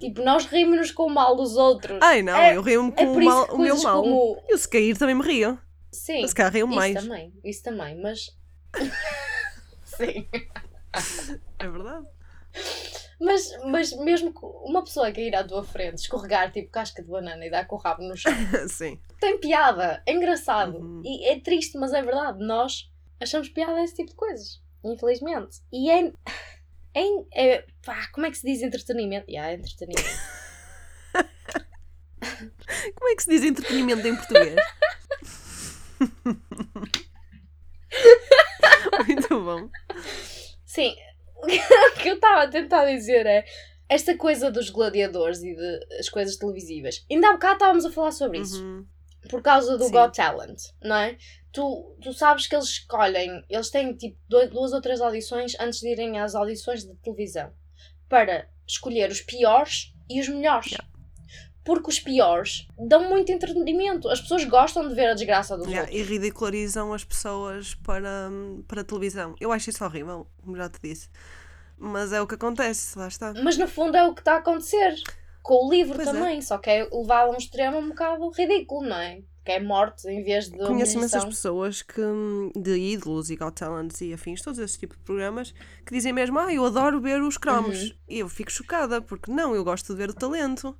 Tipo, 0.00 0.22
nós 0.22 0.46
rimos-nos 0.46 0.90
com 0.90 1.04
o 1.04 1.10
mal 1.10 1.36
dos 1.36 1.56
outros. 1.56 2.00
Ai 2.02 2.22
não, 2.22 2.34
é, 2.34 2.56
eu 2.56 2.62
rio-me 2.62 2.90
com 2.90 3.00
é 3.00 3.06
o, 3.06 3.24
mal, 3.24 3.54
o 3.54 3.58
meu 3.58 3.80
mal. 3.80 4.02
Como... 4.02 4.42
Eu 4.48 4.58
se 4.58 4.68
cair 4.68 4.98
também 4.98 5.14
me 5.14 5.22
rio. 5.22 5.58
Sim. 5.92 6.26
Se 6.26 6.34
calhar 6.34 6.52
rio 6.52 6.66
mais. 6.66 6.96
Isso 6.96 7.08
também, 7.08 7.32
isso 7.44 7.62
também, 7.62 8.02
mas. 8.02 8.26
Sim. 9.84 10.28
É 11.58 11.68
verdade. 11.68 12.06
Mas, 13.20 13.52
mas 13.66 13.92
mesmo 13.92 14.32
uma 14.64 14.82
pessoa 14.82 15.12
que 15.12 15.20
ir 15.20 15.36
à 15.36 15.44
tua 15.44 15.62
frente, 15.62 15.98
escorregar 15.98 16.50
tipo 16.50 16.70
casca 16.70 17.02
de 17.02 17.10
banana 17.10 17.44
e 17.44 17.50
dar 17.50 17.66
com 17.66 17.76
o 17.76 17.78
rabo 17.78 18.02
no 18.02 18.16
chão, 18.16 18.32
tem 19.20 19.38
piada, 19.38 20.02
é 20.06 20.12
engraçado. 20.12 20.78
Uhum. 20.78 21.02
E 21.04 21.28
é 21.28 21.38
triste, 21.38 21.76
mas 21.76 21.92
é 21.92 22.00
verdade. 22.00 22.42
Nós 22.42 22.90
achamos 23.20 23.50
piada 23.50 23.74
a 23.74 23.84
esse 23.84 23.94
tipo 23.94 24.08
de 24.08 24.16
coisas, 24.16 24.62
infelizmente. 24.82 25.58
E 25.70 25.90
é. 25.90 26.10
é, 26.94 27.02
é 27.34 27.66
pá, 27.84 28.08
como 28.12 28.24
é 28.24 28.30
que 28.30 28.38
se 28.38 28.46
diz 28.46 28.62
entretenimento? 28.62 29.30
Yeah, 29.30 29.52
entretenimento. 29.52 30.08
como 32.96 33.10
é 33.10 33.16
que 33.16 33.22
se 33.22 33.28
diz 33.28 33.44
entretenimento 33.44 34.06
em 34.06 34.16
português? 34.16 34.56
Muito 39.06 39.44
bom. 39.44 39.68
Sim, 40.64 40.96
o 41.42 41.46
que 42.00 42.08
eu 42.08 42.14
estava 42.14 42.42
a 42.42 42.48
tentar 42.48 42.86
dizer 42.86 43.26
é 43.26 43.44
esta 43.88 44.16
coisa 44.16 44.50
dos 44.50 44.70
gladiadores 44.70 45.42
e 45.42 45.54
das 45.88 46.08
coisas 46.08 46.36
televisivas. 46.36 47.04
Ainda 47.10 47.28
há 47.28 47.32
bocado 47.32 47.54
estávamos 47.54 47.84
a 47.84 47.90
falar 47.90 48.12
sobre 48.12 48.38
isso. 48.38 48.62
Uhum. 48.62 48.86
Por 49.28 49.42
causa 49.42 49.76
do 49.76 49.84
Sim. 49.84 49.92
Got 49.92 50.14
Talent, 50.14 50.58
não 50.82 50.96
é? 50.96 51.18
Tu, 51.52 51.96
tu 52.00 52.12
sabes 52.12 52.46
que 52.46 52.54
eles 52.54 52.68
escolhem, 52.68 53.44
eles 53.50 53.68
têm 53.68 53.94
tipo 53.94 54.16
duas 54.28 54.72
ou 54.72 54.80
três 54.80 55.00
audições 55.00 55.54
antes 55.60 55.80
de 55.80 55.88
irem 55.88 56.18
às 56.18 56.34
audições 56.34 56.84
de 56.84 56.94
televisão 56.96 57.52
para 58.08 58.48
escolher 58.66 59.10
os 59.10 59.20
piores 59.20 59.92
e 60.08 60.20
os 60.20 60.28
melhores. 60.28 60.70
Yeah 60.70 60.89
porque 61.64 61.90
os 61.90 62.00
piores 62.00 62.66
dão 62.78 63.08
muito 63.08 63.30
entretenimento. 63.30 64.08
As 64.08 64.20
pessoas 64.20 64.44
gostam 64.44 64.88
de 64.88 64.94
ver 64.94 65.10
a 65.10 65.14
desgraça 65.14 65.56
dos 65.56 65.66
yeah, 65.66 65.82
outros. 65.82 66.00
E 66.00 66.02
ridicularizam 66.02 66.92
as 66.92 67.04
pessoas 67.04 67.74
para, 67.74 68.30
para 68.66 68.80
a 68.80 68.84
televisão. 68.84 69.34
Eu 69.40 69.52
acho 69.52 69.70
isso 69.70 69.84
horrível, 69.84 70.26
como 70.42 70.56
já 70.56 70.68
te 70.68 70.78
disse. 70.82 71.08
Mas 71.78 72.12
é 72.12 72.20
o 72.20 72.26
que 72.26 72.34
acontece, 72.34 72.98
lá 72.98 73.08
está. 73.08 73.32
Mas 73.42 73.56
no 73.56 73.66
fundo 73.66 73.96
é 73.96 74.04
o 74.04 74.14
que 74.14 74.20
está 74.20 74.34
a 74.34 74.38
acontecer. 74.38 74.94
Com 75.42 75.66
o 75.66 75.70
livro 75.70 75.94
pois 75.96 76.08
é. 76.08 76.12
também, 76.12 76.38
é. 76.38 76.42
só 76.42 76.58
que 76.58 76.68
é 76.68 76.88
levado 76.92 77.28
a 77.28 77.30
um 77.30 77.36
extremo 77.36 77.78
um 77.78 77.88
bocado 77.88 78.28
ridículo, 78.30 78.86
não 78.86 78.96
é? 78.96 79.22
Que 79.42 79.52
é 79.52 79.60
morte 79.60 80.06
em 80.06 80.22
vez 80.22 80.50
de. 80.50 80.58
Conheço 80.58 80.98
imensas 80.98 81.24
pessoas 81.24 81.80
que, 81.80 82.02
de 82.54 82.76
ídolos 82.76 83.30
e 83.30 83.36
Got 83.36 83.54
Talents 83.54 84.02
e 84.02 84.12
afins, 84.12 84.42
todos 84.42 84.58
esses 84.58 84.76
tipos 84.76 84.98
de 84.98 85.02
programas, 85.02 85.54
que 85.86 85.94
dizem 85.94 86.12
mesmo: 86.12 86.38
Ah, 86.38 86.52
eu 86.52 86.62
adoro 86.66 87.00
ver 87.00 87.22
os 87.22 87.38
cromos. 87.38 87.84
Uhum. 87.84 87.96
E 88.06 88.18
eu 88.18 88.28
fico 88.28 88.52
chocada, 88.52 89.00
porque 89.00 89.32
não, 89.32 89.54
eu 89.54 89.64
gosto 89.64 89.94
de 89.94 89.98
ver 89.98 90.10
o 90.10 90.14
talento. 90.14 90.76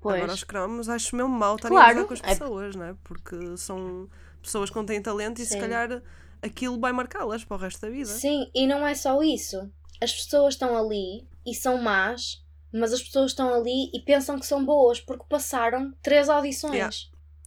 Pois. 0.00 0.16
Agora 0.16 0.32
os 0.32 0.44
cromos 0.44 0.88
acho 0.88 1.16
mesmo 1.16 1.30
mal 1.30 1.56
estarem 1.56 1.76
claro. 1.76 2.00
a 2.00 2.04
com 2.04 2.14
as 2.14 2.20
é 2.20 2.26
pessoas, 2.26 2.74
é... 2.74 2.78
não 2.78 2.84
é? 2.86 2.96
Porque 3.04 3.56
são 3.56 4.08
pessoas 4.42 4.70
que 4.70 4.84
têm 4.84 5.02
talento 5.02 5.40
e 5.40 5.46
Sim. 5.46 5.54
se 5.54 5.60
calhar 5.60 6.02
aquilo 6.42 6.78
vai 6.78 6.92
marcá-las 6.92 7.44
para 7.44 7.56
o 7.56 7.60
resto 7.60 7.80
da 7.80 7.90
vida. 7.90 8.06
Sim, 8.06 8.50
e 8.54 8.66
não 8.66 8.86
é 8.86 8.94
só 8.94 9.22
isso. 9.22 9.70
As 10.00 10.12
pessoas 10.12 10.54
estão 10.54 10.76
ali 10.76 11.26
e 11.44 11.54
são 11.54 11.82
más, 11.82 12.44
mas 12.72 12.92
as 12.92 13.02
pessoas 13.02 13.32
estão 13.32 13.52
ali 13.52 13.90
e 13.92 14.00
pensam 14.00 14.38
que 14.38 14.46
são 14.46 14.64
boas 14.64 15.00
porque 15.00 15.24
passaram 15.28 15.92
três 16.02 16.28
audições. 16.28 16.74
Yeah. 16.74 16.94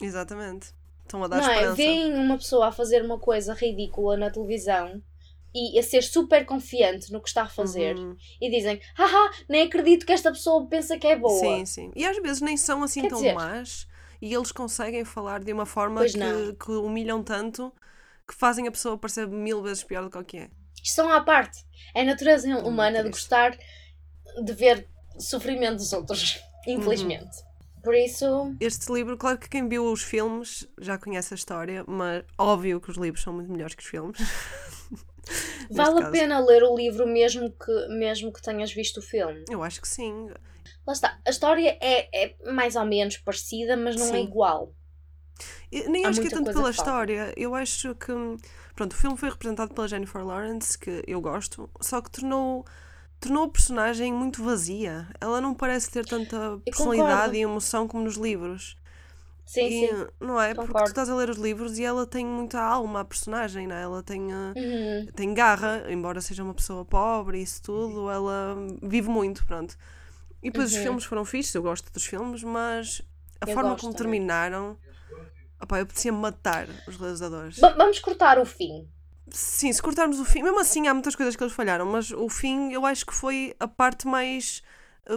Exatamente. 0.00 0.74
Estão 1.02 1.22
a 1.24 1.28
dar 1.28 1.40
não 1.40 1.48
é? 1.48 1.52
esperança. 1.52 1.72
É? 1.72 1.84
Vêem 1.84 2.14
uma 2.14 2.36
pessoa 2.36 2.68
a 2.68 2.72
fazer 2.72 3.02
uma 3.02 3.18
coisa 3.18 3.54
ridícula 3.54 4.16
na 4.16 4.30
televisão 4.30 5.02
e 5.54 5.78
a 5.78 5.82
ser 5.82 6.02
super 6.02 6.46
confiante 6.46 7.12
no 7.12 7.20
que 7.20 7.28
está 7.28 7.42
a 7.42 7.48
fazer 7.48 7.96
uhum. 7.96 8.16
e 8.40 8.50
dizem, 8.50 8.80
haha, 8.94 9.30
nem 9.48 9.62
acredito 9.62 10.06
que 10.06 10.12
esta 10.12 10.30
pessoa 10.30 10.66
pensa 10.66 10.98
que 10.98 11.06
é 11.06 11.16
boa. 11.16 11.38
Sim, 11.38 11.66
sim. 11.66 11.92
E 11.94 12.06
às 12.06 12.16
vezes 12.16 12.40
nem 12.40 12.56
são 12.56 12.82
assim 12.82 13.02
Quer 13.02 13.08
tão 13.08 13.18
dizer, 13.18 13.34
más 13.34 13.86
e 14.20 14.32
eles 14.32 14.52
conseguem 14.52 15.04
falar 15.04 15.42
de 15.42 15.52
uma 15.52 15.66
forma 15.66 16.04
que, 16.04 16.54
que, 16.64 16.70
humilham 16.70 17.22
tanto 17.24 17.72
que 18.26 18.34
fazem 18.34 18.68
a 18.68 18.70
pessoa 18.70 18.96
parecer 18.96 19.26
mil 19.26 19.60
vezes 19.60 19.82
pior 19.82 20.08
do 20.08 20.24
que 20.24 20.38
é. 20.38 20.50
Isto 20.82 20.94
são 20.94 21.10
à 21.10 21.20
parte. 21.20 21.58
É 21.92 22.02
a 22.02 22.04
natureza 22.04 22.48
hum, 22.48 22.66
humana 22.66 23.02
de 23.02 23.10
gostar 23.10 23.58
de 24.42 24.52
ver 24.52 24.88
sofrimento 25.18 25.76
dos 25.76 25.92
outros, 25.92 26.40
infelizmente. 26.66 27.24
Uhum. 27.24 27.52
Por 27.82 27.96
isso. 27.96 28.54
Este 28.60 28.92
livro, 28.92 29.16
claro 29.18 29.38
que 29.38 29.48
quem 29.48 29.68
viu 29.68 29.84
os 29.90 30.02
filmes 30.02 30.68
já 30.80 30.96
conhece 30.96 31.34
a 31.34 31.36
história, 31.36 31.84
mas 31.86 32.24
óbvio 32.38 32.80
que 32.80 32.90
os 32.92 32.96
livros 32.96 33.24
são 33.24 33.32
muito 33.32 33.50
melhores 33.50 33.74
que 33.74 33.82
os 33.82 33.88
filmes. 33.88 34.18
Vale 35.70 36.00
caso. 36.00 36.06
a 36.06 36.10
pena 36.10 36.40
ler 36.40 36.62
o 36.62 36.76
livro 36.76 37.06
mesmo 37.06 37.50
que, 37.50 37.88
mesmo 37.88 38.32
que 38.32 38.42
tenhas 38.42 38.72
visto 38.72 38.98
o 38.98 39.02
filme? 39.02 39.44
Eu 39.50 39.62
acho 39.62 39.80
que 39.80 39.88
sim. 39.88 40.30
Lá 40.86 40.92
está. 40.92 41.18
A 41.26 41.30
história 41.30 41.78
é, 41.80 42.08
é 42.24 42.52
mais 42.52 42.76
ou 42.76 42.84
menos 42.84 43.16
parecida, 43.18 43.76
mas 43.76 43.96
não 43.96 44.06
é 44.06 44.08
sim. 44.08 44.16
é 44.16 44.20
igual. 44.22 44.74
Eu, 45.70 45.88
nem 45.90 46.04
Há 46.04 46.08
acho 46.08 46.20
que 46.20 46.26
é 46.26 46.30
tanto 46.30 46.52
pela 46.52 46.70
história. 46.70 47.32
Eu 47.36 47.54
acho 47.54 47.94
que. 47.94 48.12
Pronto, 48.74 48.92
o 48.92 48.96
filme 48.96 49.16
foi 49.16 49.30
representado 49.30 49.74
pela 49.74 49.88
Jennifer 49.88 50.24
Lawrence, 50.24 50.78
que 50.78 51.02
eu 51.06 51.20
gosto, 51.20 51.70
só 51.80 52.00
que 52.00 52.10
tornou 52.10 52.64
tornou 53.22 53.44
a 53.44 53.48
personagem 53.48 54.12
muito 54.12 54.42
vazia. 54.42 55.06
Ela 55.20 55.40
não 55.40 55.54
parece 55.54 55.90
ter 55.90 56.04
tanta 56.04 56.58
personalidade 56.64 57.36
e 57.36 57.40
emoção 57.40 57.86
como 57.86 58.04
nos 58.04 58.16
livros. 58.16 58.76
Sim, 59.52 59.70
E, 59.70 59.86
sim. 59.88 60.06
Não 60.20 60.40
é? 60.40 60.54
Porque 60.54 60.66
Concordo. 60.66 60.84
tu 60.84 60.88
estás 60.88 61.10
a 61.10 61.14
ler 61.14 61.28
os 61.28 61.36
livros 61.36 61.78
e 61.78 61.84
ela 61.84 62.06
tem 62.06 62.24
muita 62.24 62.60
alma, 62.60 63.00
a 63.00 63.04
personagem, 63.04 63.66
não 63.66 63.76
é? 63.76 63.82
Ela 63.82 64.02
tem, 64.02 64.32
uh, 64.32 64.54
Uhum. 64.56 65.06
tem 65.14 65.34
garra, 65.34 65.84
embora 65.90 66.20
seja 66.20 66.42
uma 66.42 66.54
pessoa 66.54 66.84
pobre 66.84 67.38
e 67.38 67.42
isso 67.42 67.62
tudo, 67.62 68.10
ela 68.10 68.56
vive 68.82 69.08
muito, 69.10 69.44
pronto. 69.46 69.76
E 70.42 70.48
depois 70.50 70.70
os 70.70 70.76
Uhum. 70.76 70.82
filmes 70.84 71.04
foram 71.04 71.24
fixos, 71.24 71.54
eu 71.54 71.62
gosto 71.62 71.92
dos 71.92 72.04
filmes, 72.06 72.42
mas 72.42 73.02
a 73.40 73.46
Eu 73.46 73.54
forma 73.54 73.70
gosto 73.70 73.80
como 73.82 73.92
também. 73.92 74.12
terminaram. 74.12 74.76
Opá, 75.60 75.78
eu 75.78 75.82
apetecia 75.84 76.12
matar 76.12 76.68
os 76.86 76.96
realizadores. 76.96 77.58
Va- 77.58 77.74
vamos 77.74 77.98
cortar 78.00 78.38
o 78.38 78.44
fim. 78.46 78.88
Sim, 79.30 79.72
se 79.72 79.80
cortarmos 79.80 80.18
o 80.18 80.24
fim, 80.24 80.42
mesmo 80.42 80.60
assim 80.60 80.88
há 80.88 80.94
muitas 80.94 81.14
coisas 81.14 81.36
que 81.36 81.42
eles 81.42 81.54
falharam, 81.54 81.86
mas 81.86 82.10
o 82.10 82.28
fim 82.28 82.72
eu 82.72 82.84
acho 82.84 83.06
que 83.06 83.14
foi 83.14 83.54
a 83.60 83.68
parte 83.68 84.06
mais 84.06 84.62
eh, 84.62 84.62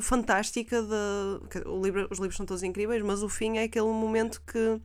fantástica 0.01 0.81
de. 0.81 1.47
que 1.49 1.67
o 1.67 1.81
livro- 1.81 2.07
os 2.11 2.17
livros 2.19 2.35
são 2.37 2.45
todos 2.45 2.63
incríveis, 2.63 3.01
mas 3.03 3.21
o 3.23 3.29
fim 3.29 3.57
é 3.57 3.63
aquele 3.63 3.85
momento 3.87 4.41
que 4.41 4.79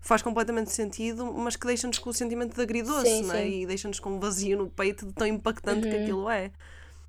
faz 0.00 0.22
completamente 0.22 0.70
sentido, 0.72 1.32
mas 1.32 1.56
que 1.56 1.66
deixa-nos 1.66 1.98
com 1.98 2.10
o 2.10 2.12
sentimento 2.14 2.54
de 2.54 2.62
agridoce, 2.62 3.06
Sim, 3.06 3.22
não 3.24 3.34
é? 3.34 3.42
sim. 3.42 3.60
E 3.62 3.66
deixa-nos 3.66 3.98
com 4.00 4.10
um 4.10 4.20
vazio 4.20 4.56
no 4.56 4.70
peito 4.70 5.04
de 5.06 5.12
tão 5.12 5.26
impactante 5.26 5.88
que 5.88 5.94
Uhum. 5.96 6.02
aquilo 6.02 6.30
é. 6.30 6.50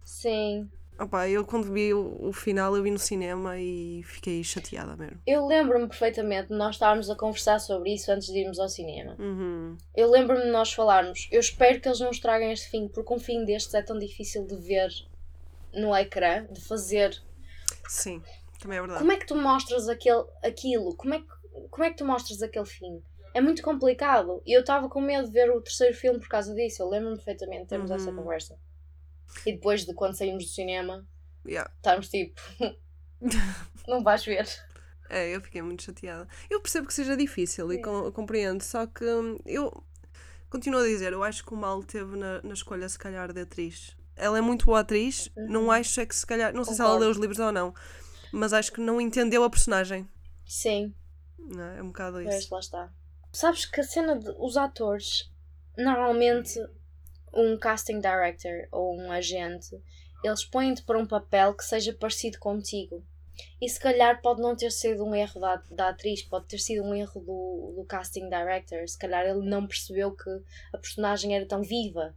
Sim. 0.04 0.70
Opá, 1.00 1.30
eu 1.30 1.46
quando 1.46 1.72
vi 1.72 1.94
o, 1.94 2.18
o 2.20 2.34
final 2.34 2.76
eu 2.76 2.82
vi 2.82 2.90
no 2.90 2.98
cinema 2.98 3.60
e 3.60 4.02
fiquei 4.04 4.44
chateada 4.44 4.96
mesmo. 4.96 5.20
Eu 5.28 5.46
lembro-me 5.46 5.88
perfeitamente 5.88 6.48
de 6.48 6.56
nós 6.56 6.74
estarmos 6.74 7.08
a 7.08 7.16
conversar 7.16 7.60
sobre 7.60 7.94
isso 7.94 8.12
antes 8.12 8.28
de 8.30 8.40
irmos 8.40 8.58
ao 8.58 8.68
cinema. 8.68 9.16
Uhum. 9.20 9.78
Eu 9.96 10.10
lembro-me 10.10 10.42
de 10.42 10.50
nós 10.50 10.74
falarmos. 10.74 11.28
Eu 11.32 11.40
espero 11.40 11.80
que 11.80 11.88
eles 11.88 12.00
não 12.00 12.10
estraguem 12.10 12.52
este 12.52 12.72
fim, 12.72 12.88
porque 12.88 13.14
um 13.14 13.20
fim 13.20 13.46
destes 13.46 13.76
é 13.76 13.82
tão 13.84 14.00
difícil 14.00 14.48
de 14.48 14.56
ver 14.56 14.90
no 15.72 15.96
ecrã, 15.96 16.48
de 16.52 16.62
fazer. 16.62 17.22
Sim, 17.88 18.22
também 18.60 18.78
é 18.78 18.82
verdade. 18.82 19.00
Como 19.00 19.12
é 19.12 19.18
que 19.18 19.26
tu 19.26 19.36
mostras 19.36 19.88
aquele, 19.90 20.24
aquilo? 20.44 20.96
Como 20.96 21.14
é, 21.14 21.20
que, 21.20 21.28
como 21.70 21.84
é 21.84 21.90
que 21.90 21.98
tu 21.98 22.06
mostras 22.06 22.42
aquele 22.42 22.66
fim? 22.66 23.02
É 23.34 23.42
muito 23.42 23.62
complicado. 23.62 24.42
E 24.46 24.54
eu 24.56 24.62
estava 24.62 24.90
com 24.90 25.00
medo 25.02 25.28
de 25.28 25.34
ver 25.34 25.50
o 25.52 25.62
terceiro 25.62 25.96
filme 25.96 26.20
por 26.20 26.28
causa 26.28 26.54
disso. 26.56 26.82
Eu 26.82 26.90
lembro-me 26.90 27.16
perfeitamente 27.18 27.64
de 27.64 27.68
termos 27.70 27.92
essa 27.92 28.10
Uhum. 28.10 28.18
conversa. 28.18 28.58
E 29.46 29.54
depois 29.54 29.86
de 29.86 29.94
quando 29.94 30.18
saímos 30.18 30.46
do 30.46 30.50
cinema, 30.50 31.06
Yeah. 31.46 31.72
estávamos 31.78 32.10
tipo. 32.10 32.42
não 33.88 34.04
vais 34.04 34.24
ver. 34.26 34.48
É, 35.10 35.36
eu 35.36 35.42
fiquei 35.42 35.62
muito 35.62 35.84
chateada. 35.84 36.28
Eu 36.50 36.62
percebo 36.62 36.88
que 36.88 36.94
seja 36.94 37.16
difícil 37.16 37.72
e 37.72 37.82
com- 37.82 38.12
compreendo, 38.12 38.62
só 38.62 38.86
que 38.86 39.06
hum, 39.06 39.38
eu 39.46 39.84
continuo 40.50 40.82
a 40.82 40.88
dizer, 40.88 41.14
eu 41.14 41.24
acho 41.24 41.46
que 41.46 41.54
o 41.54 41.58
mal 41.58 41.84
teve 41.84 42.16
na, 42.18 42.42
na 42.42 42.54
escolha, 42.54 42.88
se 42.90 43.00
calhar, 43.00 43.34
da 43.34 43.42
atriz. 43.42 43.97
Ela 44.18 44.38
é 44.40 44.42
muito 44.42 44.66
boa 44.66 44.80
atriz, 44.80 45.30
não 45.36 45.66
Uhum. 45.66 45.72
acho 45.72 46.02
é 46.02 46.06
que 46.06 46.16
se 46.16 46.26
calhar, 46.26 46.54
não 46.54 46.64
sei 46.64 46.74
se 46.74 46.82
ela 46.82 46.90
Concordo. 46.92 47.06
leu 47.06 47.12
os 47.12 47.18
livros 47.18 47.40
ou 47.40 47.52
não, 47.52 47.74
mas 48.32 48.52
acho 48.54 48.72
que 48.72 48.82
não 48.82 49.00
entendeu 49.00 49.44
a 49.44 49.50
personagem. 49.50 50.08
Sim. 50.46 50.94
Não 51.38 51.64
é? 51.64 51.78
é 51.80 51.84
um 51.84 51.88
bocado 51.88 52.20
Pois, 52.24 52.36
isso. 52.44 52.54
lá 52.54 52.60
está. 52.60 52.90
Sabes 53.32 53.66
que 53.66 53.80
a 53.80 53.84
cena 53.84 54.18
de 54.18 54.30
os 54.40 54.58
atores, 54.58 55.32
normalmente 55.78 56.60
um 57.34 57.58
casting 57.58 58.00
director 58.00 58.68
ou 58.72 58.98
um 58.98 59.12
agente, 59.12 59.80
eles 60.24 60.44
põem-te 60.46 60.82
para 60.84 60.98
um 60.98 61.06
papel 61.06 61.54
que 61.54 61.64
seja 61.64 61.94
parecido 61.94 62.40
contigo. 62.40 63.04
E 63.62 63.70
se 63.70 63.80
calhar 63.80 64.20
pode 64.22 64.42
não 64.42 64.56
ter 64.56 64.72
sido 64.72 65.04
um 65.06 65.14
erro 65.14 65.40
da, 65.40 65.58
da 65.70 65.90
atriz, 65.90 66.24
pode 66.24 66.48
ter 66.48 66.58
sido 66.58 66.84
um 66.84 66.96
erro 66.96 67.22
do, 67.22 67.74
do 67.76 67.86
casting 67.86 68.28
director. 68.30 68.88
Se 68.88 68.98
calhar 68.98 69.24
ele 69.28 69.48
não 69.48 69.68
percebeu 69.68 70.12
que 70.16 70.30
a 70.74 70.78
personagem 70.80 71.36
era 71.36 71.46
tão 71.46 71.62
viva. 71.62 72.16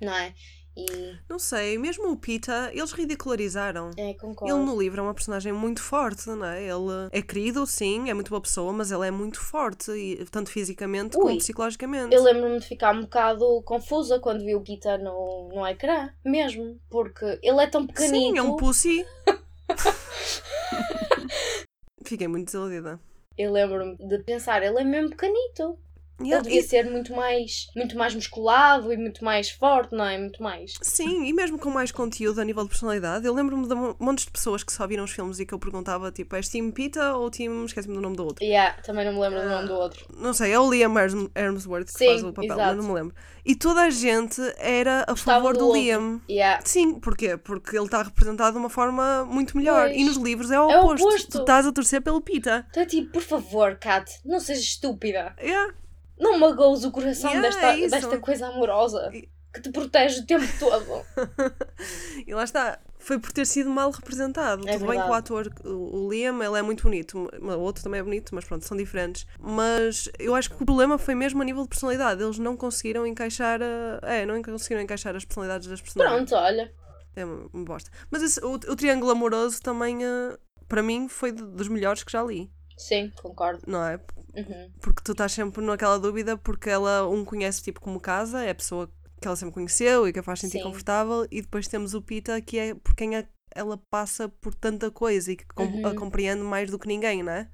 Não 0.00 0.14
é? 0.16 0.34
E 0.76 1.16
Não 1.28 1.38
sei, 1.38 1.76
mesmo 1.76 2.10
o 2.10 2.16
Pita, 2.16 2.70
eles 2.72 2.92
ridicularizaram. 2.92 3.90
é, 3.96 4.14
concordo. 4.14 4.54
Ele 4.54 4.64
no 4.64 4.80
livro 4.80 5.00
é 5.00 5.02
uma 5.02 5.14
personagem 5.14 5.52
muito 5.52 5.82
forte, 5.82 6.28
não 6.30 6.46
é? 6.46 6.62
Ele 6.62 7.08
é 7.10 7.20
querido, 7.20 7.66
sim, 7.66 8.08
é 8.08 8.14
muito 8.14 8.30
boa 8.30 8.40
pessoa, 8.40 8.72
mas 8.72 8.90
ele 8.90 9.06
é 9.06 9.10
muito 9.10 9.40
forte, 9.40 9.90
e, 9.92 10.24
tanto 10.30 10.50
fisicamente 10.50 11.16
Ui, 11.16 11.22
como 11.22 11.38
psicologicamente. 11.38 12.14
Eu 12.14 12.22
lembro-me 12.22 12.58
de 12.58 12.66
ficar 12.66 12.94
um 12.94 13.02
bocado 13.02 13.62
confusa 13.62 14.18
quando 14.18 14.44
vi 14.44 14.54
o 14.54 14.62
Pita 14.62 14.96
no, 14.96 15.50
no 15.52 15.66
ecrã, 15.66 16.10
mesmo, 16.24 16.78
porque 16.88 17.38
ele 17.42 17.62
é 17.62 17.66
tão 17.66 17.86
pequenito. 17.86 18.14
Sim, 18.14 18.38
é 18.38 18.42
um 18.42 18.56
pussy. 18.56 19.04
Fiquei 22.04 22.28
muito 22.28 22.46
desiludida. 22.46 22.98
Eu 23.36 23.52
lembro-me 23.52 23.96
de 23.96 24.18
pensar, 24.20 24.62
ele 24.62 24.80
é 24.80 24.84
mesmo 24.84 25.10
pequenito. 25.10 25.78
Ele 26.20 26.40
devia 26.42 26.60
e- 26.60 26.62
ser 26.62 26.88
muito 26.90 27.12
mais, 27.14 27.66
muito 27.74 27.96
mais 27.96 28.14
musculado 28.14 28.92
e 28.92 28.96
muito 28.96 29.24
mais 29.24 29.50
forte, 29.50 29.94
não 29.94 30.04
é? 30.04 30.16
Muito 30.18 30.42
mais. 30.42 30.74
Sim, 30.80 31.24
e 31.26 31.32
mesmo 31.32 31.58
com 31.58 31.70
mais 31.70 31.90
conteúdo 31.90 32.40
a 32.40 32.44
nível 32.44 32.62
de 32.62 32.68
personalidade, 32.68 33.26
eu 33.26 33.34
lembro-me 33.34 33.66
de 33.66 33.74
um 33.74 33.94
monte 33.98 34.24
de 34.26 34.30
pessoas 34.30 34.62
que 34.62 34.72
só 34.72 34.86
viram 34.86 35.04
os 35.04 35.10
filmes 35.10 35.40
e 35.40 35.46
que 35.46 35.52
eu 35.52 35.58
perguntava, 35.58 36.12
tipo, 36.12 36.36
és 36.36 36.48
Team 36.48 36.70
Pita 36.70 37.14
ou 37.14 37.30
Team. 37.30 37.64
esqueci-me 37.64 37.94
do 37.94 38.00
nome 38.00 38.16
do 38.16 38.24
outro. 38.24 38.44
Yeah, 38.44 38.80
também 38.82 39.04
não 39.04 39.14
me 39.14 39.20
lembro 39.20 39.40
do 39.42 39.48
nome 39.48 39.66
do 39.68 39.74
outro. 39.74 40.06
Não 40.16 40.32
sei, 40.32 40.52
é 40.52 40.58
o 40.60 40.70
Liam 40.70 40.94
Hemsworth 41.34 41.86
que 41.86 41.92
Sim, 41.98 42.06
faz 42.06 42.22
o 42.22 42.32
papel, 42.32 42.52
exato. 42.52 42.60
mas 42.62 42.76
não 42.76 42.84
me 42.92 43.00
lembro. 43.00 43.14
E 43.44 43.56
toda 43.56 43.82
a 43.82 43.90
gente 43.90 44.40
era 44.58 45.02
a 45.02 45.10
Gostava 45.12 45.38
favor 45.40 45.54
do 45.56 45.66
do. 45.68 45.74
Liam. 45.74 46.20
Yeah. 46.30 46.62
Sim, 46.64 46.94
porquê? 47.00 47.36
Porque 47.36 47.76
ele 47.76 47.86
está 47.86 48.00
representado 48.02 48.52
de 48.52 48.58
uma 48.58 48.70
forma 48.70 49.24
muito 49.24 49.56
melhor. 49.56 49.88
Pois. 49.88 50.00
E 50.00 50.04
nos 50.04 50.16
livros 50.16 50.50
é 50.52 50.60
o 50.60 50.70
É 50.70 50.78
oposto. 50.78 51.04
oposto. 51.08 51.28
Tu 51.32 51.38
estás 51.40 51.66
a 51.66 51.72
torcer 51.72 52.00
pelo 52.02 52.20
Pita. 52.20 52.64
Então 52.70 52.82
é 52.84 52.86
tipo, 52.86 53.10
por 53.10 53.22
favor, 53.22 53.76
Kat, 53.80 54.08
não 54.24 54.38
sejas 54.38 54.62
estúpida. 54.62 55.34
Yeah. 55.42 55.74
Não 56.22 56.38
magoes 56.38 56.84
o 56.84 56.90
coração 56.92 57.30
Yeah, 57.30 57.48
desta, 57.48 57.66
é 57.66 57.88
desta 57.88 58.18
coisa 58.20 58.46
amorosa 58.46 59.10
E- 59.12 59.28
que 59.52 59.60
te 59.60 59.70
protege 59.70 60.20
o 60.20 60.26
tempo 60.26 60.46
todo. 60.58 61.04
E 62.26 62.32
lá 62.34 62.44
está. 62.44 62.78
Foi 62.98 63.18
por 63.18 63.32
ter 63.32 63.44
sido 63.46 63.68
mal 63.68 63.90
representado. 63.90 64.62
É 64.68 64.74
Tudo 64.78 64.86
bem 64.86 65.00
que 65.00 65.06
o 65.08 65.12
verdade. 65.12 65.18
ator, 65.18 65.52
o 65.64 66.08
Liam, 66.08 66.40
ele 66.40 66.56
é 66.56 66.62
muito 66.62 66.84
bonito. 66.84 67.28
O 67.40 67.58
outro 67.58 67.82
também 67.82 67.98
é 67.98 68.02
bonito, 68.02 68.32
mas 68.32 68.44
pronto, 68.44 68.64
são 68.64 68.76
diferentes. 68.76 69.26
Mas 69.40 70.08
eu 70.20 70.36
acho 70.36 70.48
que 70.50 70.54
o 70.62 70.64
problema 70.64 70.96
foi 70.98 71.14
mesmo 71.16 71.42
a 71.42 71.44
nível 71.44 71.64
de 71.64 71.68
personalidade. 71.68 72.22
Eles 72.22 72.38
não 72.38 72.56
conseguiram 72.56 73.04
encaixar. 73.04 73.60
A... 73.60 73.98
É, 74.08 74.24
não 74.24 74.40
conseguiram 74.40 74.80
encaixar 74.80 75.16
as 75.16 75.24
personalidades 75.24 75.66
das 75.66 75.80
personagens. 75.80 76.30
Pronto, 76.30 76.34
olha. 76.40 76.72
É 77.16 77.24
uma, 77.24 77.64
bosta. 77.64 77.90
Mas 78.08 78.22
esse- 78.22 78.40
o, 78.44 78.52
o 78.52 78.76
Triângulo 78.76 79.10
Amoroso 79.10 79.60
também, 79.60 80.04
eh, 80.04 80.38
para 80.68 80.82
mim, 80.82 81.08
foi 81.08 81.32
dos 81.32 81.66
melhores 81.66 82.04
que 82.04 82.12
já 82.12 82.22
li. 82.22 82.50
Sim, 82.78 83.12
concordo. 83.20 83.62
Não 83.66 83.84
é? 83.84 83.98
Uhum. 84.34 84.70
Porque 84.80 85.02
tu 85.04 85.12
estás 85.12 85.32
sempre 85.32 85.62
naquela 85.64 85.98
dúvida, 85.98 86.36
porque 86.36 86.70
ela 86.70 87.06
um 87.08 87.24
conhece 87.24 87.62
tipo 87.62 87.80
como 87.80 88.00
casa, 88.00 88.42
é 88.42 88.50
a 88.50 88.54
pessoa 88.54 88.90
que 89.20 89.26
ela 89.28 89.36
sempre 89.36 89.54
conheceu 89.54 90.08
e 90.08 90.12
que 90.12 90.18
a 90.18 90.22
faz 90.22 90.40
sentir 90.40 90.58
Sim. 90.58 90.64
confortável, 90.64 91.26
e 91.30 91.42
depois 91.42 91.68
temos 91.68 91.94
o 91.94 92.02
Pita, 92.02 92.40
que 92.40 92.58
é 92.58 92.74
por 92.74 92.94
quem 92.94 93.16
a- 93.16 93.24
ela 93.54 93.76
passa 93.90 94.28
por 94.28 94.54
tanta 94.54 94.90
coisa 94.90 95.30
e 95.32 95.36
que 95.36 95.44
com- 95.54 95.64
Uhum. 95.64 95.86
a 95.86 95.94
compreende 95.94 96.42
mais 96.42 96.70
do 96.70 96.78
que 96.78 96.88
ninguém, 96.88 97.22
não 97.22 97.32
é? 97.32 97.48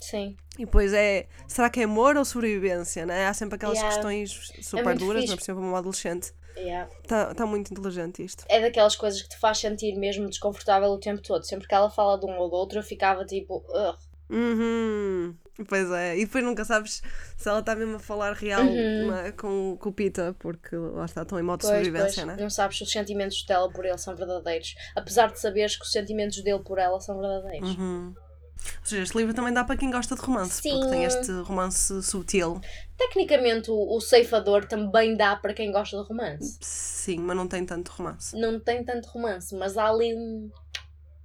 Sim. 0.00 0.36
E 0.58 0.64
depois 0.66 0.92
é, 0.92 1.26
será 1.48 1.70
que 1.70 1.80
é 1.80 1.84
amor 1.84 2.16
ou 2.16 2.24
sobrevivência, 2.24 3.06
não 3.06 3.14
é? 3.14 3.26
Há 3.26 3.32
sempre 3.32 3.56
aquelas 3.56 3.78
Yeah. 3.78 3.94
questões 3.94 4.50
super 4.62 4.84
muito 4.84 4.98
duras, 4.98 5.22
fixe. 5.22 5.28
não 5.28 5.34
é 5.34 5.36
por 5.38 5.42
exemplo 5.44 5.62
uma 5.62 5.78
adolescente. 5.78 6.32
Yeah. 6.56 6.90
Está 7.02 7.34
tá 7.34 7.46
muito 7.46 7.70
inteligente 7.72 8.22
isto. 8.24 8.44
É 8.48 8.60
daquelas 8.60 8.96
coisas 8.96 9.22
que 9.22 9.28
te 9.28 9.38
faz 9.38 9.58
sentir 9.58 9.94
mesmo 9.96 10.28
desconfortável 10.28 10.88
o 10.90 10.98
tempo 10.98 11.22
todo. 11.22 11.44
Sempre 11.44 11.66
que 11.68 11.74
ela 11.74 11.88
fala 11.90 12.18
de 12.18 12.26
um 12.26 12.36
ou 12.38 12.48
do 12.50 12.56
outro, 12.56 12.78
eu 12.78 12.82
ficava 12.82 13.24
tipo, 13.24 13.64
"Ugh." 13.68 13.96
Uhum. 14.28 15.34
Pois 15.68 15.90
é, 15.90 16.18
e 16.18 16.26
depois 16.26 16.44
nunca 16.44 16.64
sabes 16.64 17.02
se 17.36 17.48
ela 17.48 17.60
está 17.60 17.74
mesmo 17.74 17.96
a 17.96 17.98
falar 17.98 18.34
real 18.34 18.62
Uhum. 18.64 19.14
é? 19.14 19.32
com, 19.32 19.76
com 19.80 19.88
o 19.88 19.92
Pita, 19.92 20.36
porque 20.38 20.76
lá 20.76 21.04
está, 21.06 21.22
estão 21.22 21.38
em 21.38 21.42
modo 21.42 21.60
de 21.60 21.66
Pois, 21.66 21.76
sobrevivência, 21.78 22.24
pois, 22.24 22.26
não 22.26 22.34
é? 22.34 22.42
não 22.42 22.50
sabes 22.50 22.76
se 22.76 22.82
os 22.82 22.90
sentimentos 22.92 23.42
dela 23.44 23.70
por 23.70 23.84
ele 23.86 23.96
são 23.98 24.14
verdadeiros. 24.14 24.74
Apesar 24.94 25.30
de 25.32 25.40
saberes 25.40 25.76
que 25.76 25.84
os 25.84 25.92
sentimentos 25.92 26.42
dele 26.42 26.58
por 26.62 26.78
ela 26.78 27.00
são 27.00 27.18
verdadeiros. 27.18 27.70
Uhum. 27.76 28.14
Ou 28.16 28.84
seja, 28.86 29.02
este 29.02 29.16
livro 29.16 29.32
também 29.32 29.52
dá 29.52 29.62
para 29.64 29.76
quem 29.76 29.90
gosta 29.90 30.14
de 30.14 30.20
romance, 30.20 30.60
porque 30.62 30.82
Sim. 30.84 30.90
tem 30.90 31.04
este 31.04 31.30
romance 31.42 32.02
subtil. 32.02 32.60
Tecnicamente, 32.98 33.70
o, 33.70 33.94
o 33.96 34.00
ceifador 34.00 34.66
também 34.66 35.16
dá 35.16 35.36
para 35.36 35.54
quem 35.54 35.70
gosta 35.70 35.96
de 36.02 36.08
romance. 36.08 36.58
Sim, 36.60 37.18
mas 37.20 37.36
não 37.36 37.46
tem 37.46 37.64
tanto 37.64 37.90
romance. 37.92 38.36
Não 38.38 38.58
tem 38.58 38.82
tanto 38.84 39.06
romance, 39.08 39.54
mas 39.54 39.78
há 39.78 39.88
ali 39.88 40.14
um, 40.14 40.50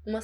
uma, 0.06 0.20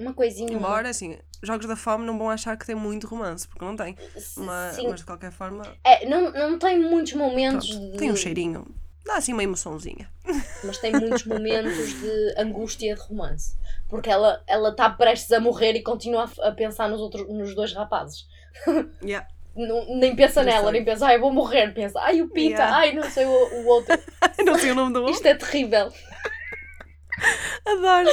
uma 0.00 0.12
coisinha. 0.14 0.52
Embora, 0.52 0.88
assim, 0.88 1.16
Jogos 1.42 1.66
da 1.66 1.76
Fome 1.76 2.04
não 2.04 2.18
vão 2.18 2.30
achar 2.30 2.56
que 2.56 2.66
tem 2.66 2.74
muito 2.74 3.06
romance, 3.06 3.46
porque 3.48 3.64
não 3.64 3.76
tem. 3.76 3.96
Mas, 4.36 4.78
mas 4.82 5.00
de 5.00 5.04
qualquer 5.04 5.30
forma, 5.32 5.62
É, 5.84 6.06
não, 6.06 6.30
não 6.32 6.58
tem 6.58 6.78
muitos 6.78 7.12
momentos 7.14 7.68
pronto, 7.70 7.92
de. 7.92 7.98
tem 7.98 8.10
um 8.10 8.16
cheirinho. 8.16 8.66
Dá 9.06 9.16
assim 9.16 9.32
uma 9.32 9.42
emoçãozinha. 9.42 10.10
mas 10.62 10.78
tem 10.78 10.92
muitos 10.92 11.24
momentos 11.24 12.00
de 12.00 12.34
angústia 12.38 12.94
de 12.94 13.00
romance. 13.00 13.56
Porque 13.88 14.08
ela 14.10 14.42
ela 14.46 14.68
está 14.70 14.88
prestes 14.90 15.32
a 15.32 15.40
morrer 15.40 15.72
e 15.74 15.82
continua 15.82 16.30
a, 16.40 16.48
a 16.48 16.52
pensar 16.52 16.88
nos, 16.88 17.00
outros, 17.00 17.26
nos 17.28 17.54
dois 17.54 17.72
rapazes. 17.72 18.26
Yeah. 19.02 19.26
Não- 19.56 19.96
nem 19.98 20.14
pensa 20.14 20.40
Eu 20.42 20.44
nela, 20.44 20.62
sei. 20.64 20.72
nem 20.72 20.84
pensa, 20.84 21.06
ai, 21.06 21.16
eu 21.16 21.20
vou 21.20 21.32
morrer. 21.32 21.72
Pensa, 21.74 21.98
ai, 22.00 22.22
o 22.22 22.28
Pita, 22.28 22.50
Yeah. 22.62 22.76
ai, 22.76 22.92
não 22.92 23.10
sei 23.10 23.24
o, 23.26 23.30
o 23.30 23.66
outro. 23.66 23.98
não 24.46 24.56
sei 24.58 24.70
o 24.70 24.74
nome 24.76 24.92
do 24.92 25.00
outro. 25.00 25.14
Isto 25.14 25.26
é 25.26 25.34
terrível. 25.34 25.92
Adoro. 27.66 28.08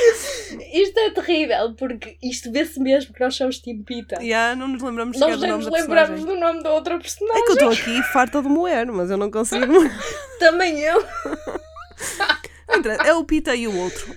Isto 0.74 1.00
é 1.00 1.12
terrível, 1.12 1.74
porque 1.76 2.18
isto 2.22 2.52
vê-se 2.52 2.80
mesmo 2.80 3.14
que 3.14 3.20
nós 3.20 3.36
somos 3.36 3.60
Team 3.60 3.84
Pita. 3.84 4.22
Yeah, 4.22 4.56
não 4.56 4.68
nos 4.68 4.82
lembramos 4.82 5.18
Nós 5.20 5.32
sequer 5.34 5.46
do 5.46 5.52
nome 5.52 5.64
nos 5.64 5.72
da 5.74 5.80
lembramos 5.80 6.10
personagem. 6.10 6.36
do 6.36 6.46
nome 6.46 6.64
da 6.64 6.74
outra 6.74 6.98
personagem. 6.98 7.42
É 7.42 7.46
que 7.46 7.52
eu 7.52 7.54
estou 7.54 7.70
aqui 7.72 8.04
farta 8.12 8.42
de 8.42 8.50
moer, 8.50 8.92
mas 8.92 9.10
eu 9.10 9.18
não 9.18 9.32
consigo. 9.32 9.74
Também 10.40 10.80
eu. 10.82 11.04
é 13.06 13.14
o 13.14 13.24
Pita 13.24 13.56
e 13.56 13.68
o 13.68 13.78
outro. 13.78 14.16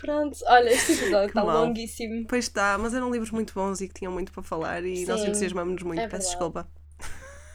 Pronto, 0.00 0.38
olha, 0.46 0.70
este 0.70 0.92
episódio 0.92 1.28
está 1.28 1.42
longuíssimo. 1.42 2.26
Pois 2.28 2.44
está, 2.44 2.78
mas 2.78 2.94
eram 2.94 3.10
livros 3.10 3.30
muito 3.30 3.52
bons 3.52 3.80
e 3.80 3.88
que 3.88 3.94
tinham 3.94 4.12
muito 4.12 4.32
para 4.32 4.42
falar 4.42 4.84
e 4.84 5.04
nós 5.04 5.20
Sim, 5.20 5.28
entusiasmamos-nos 5.28 5.82
muito, 5.82 6.00
é 6.00 6.08
peço 6.08 6.28
desculpa. 6.30 6.68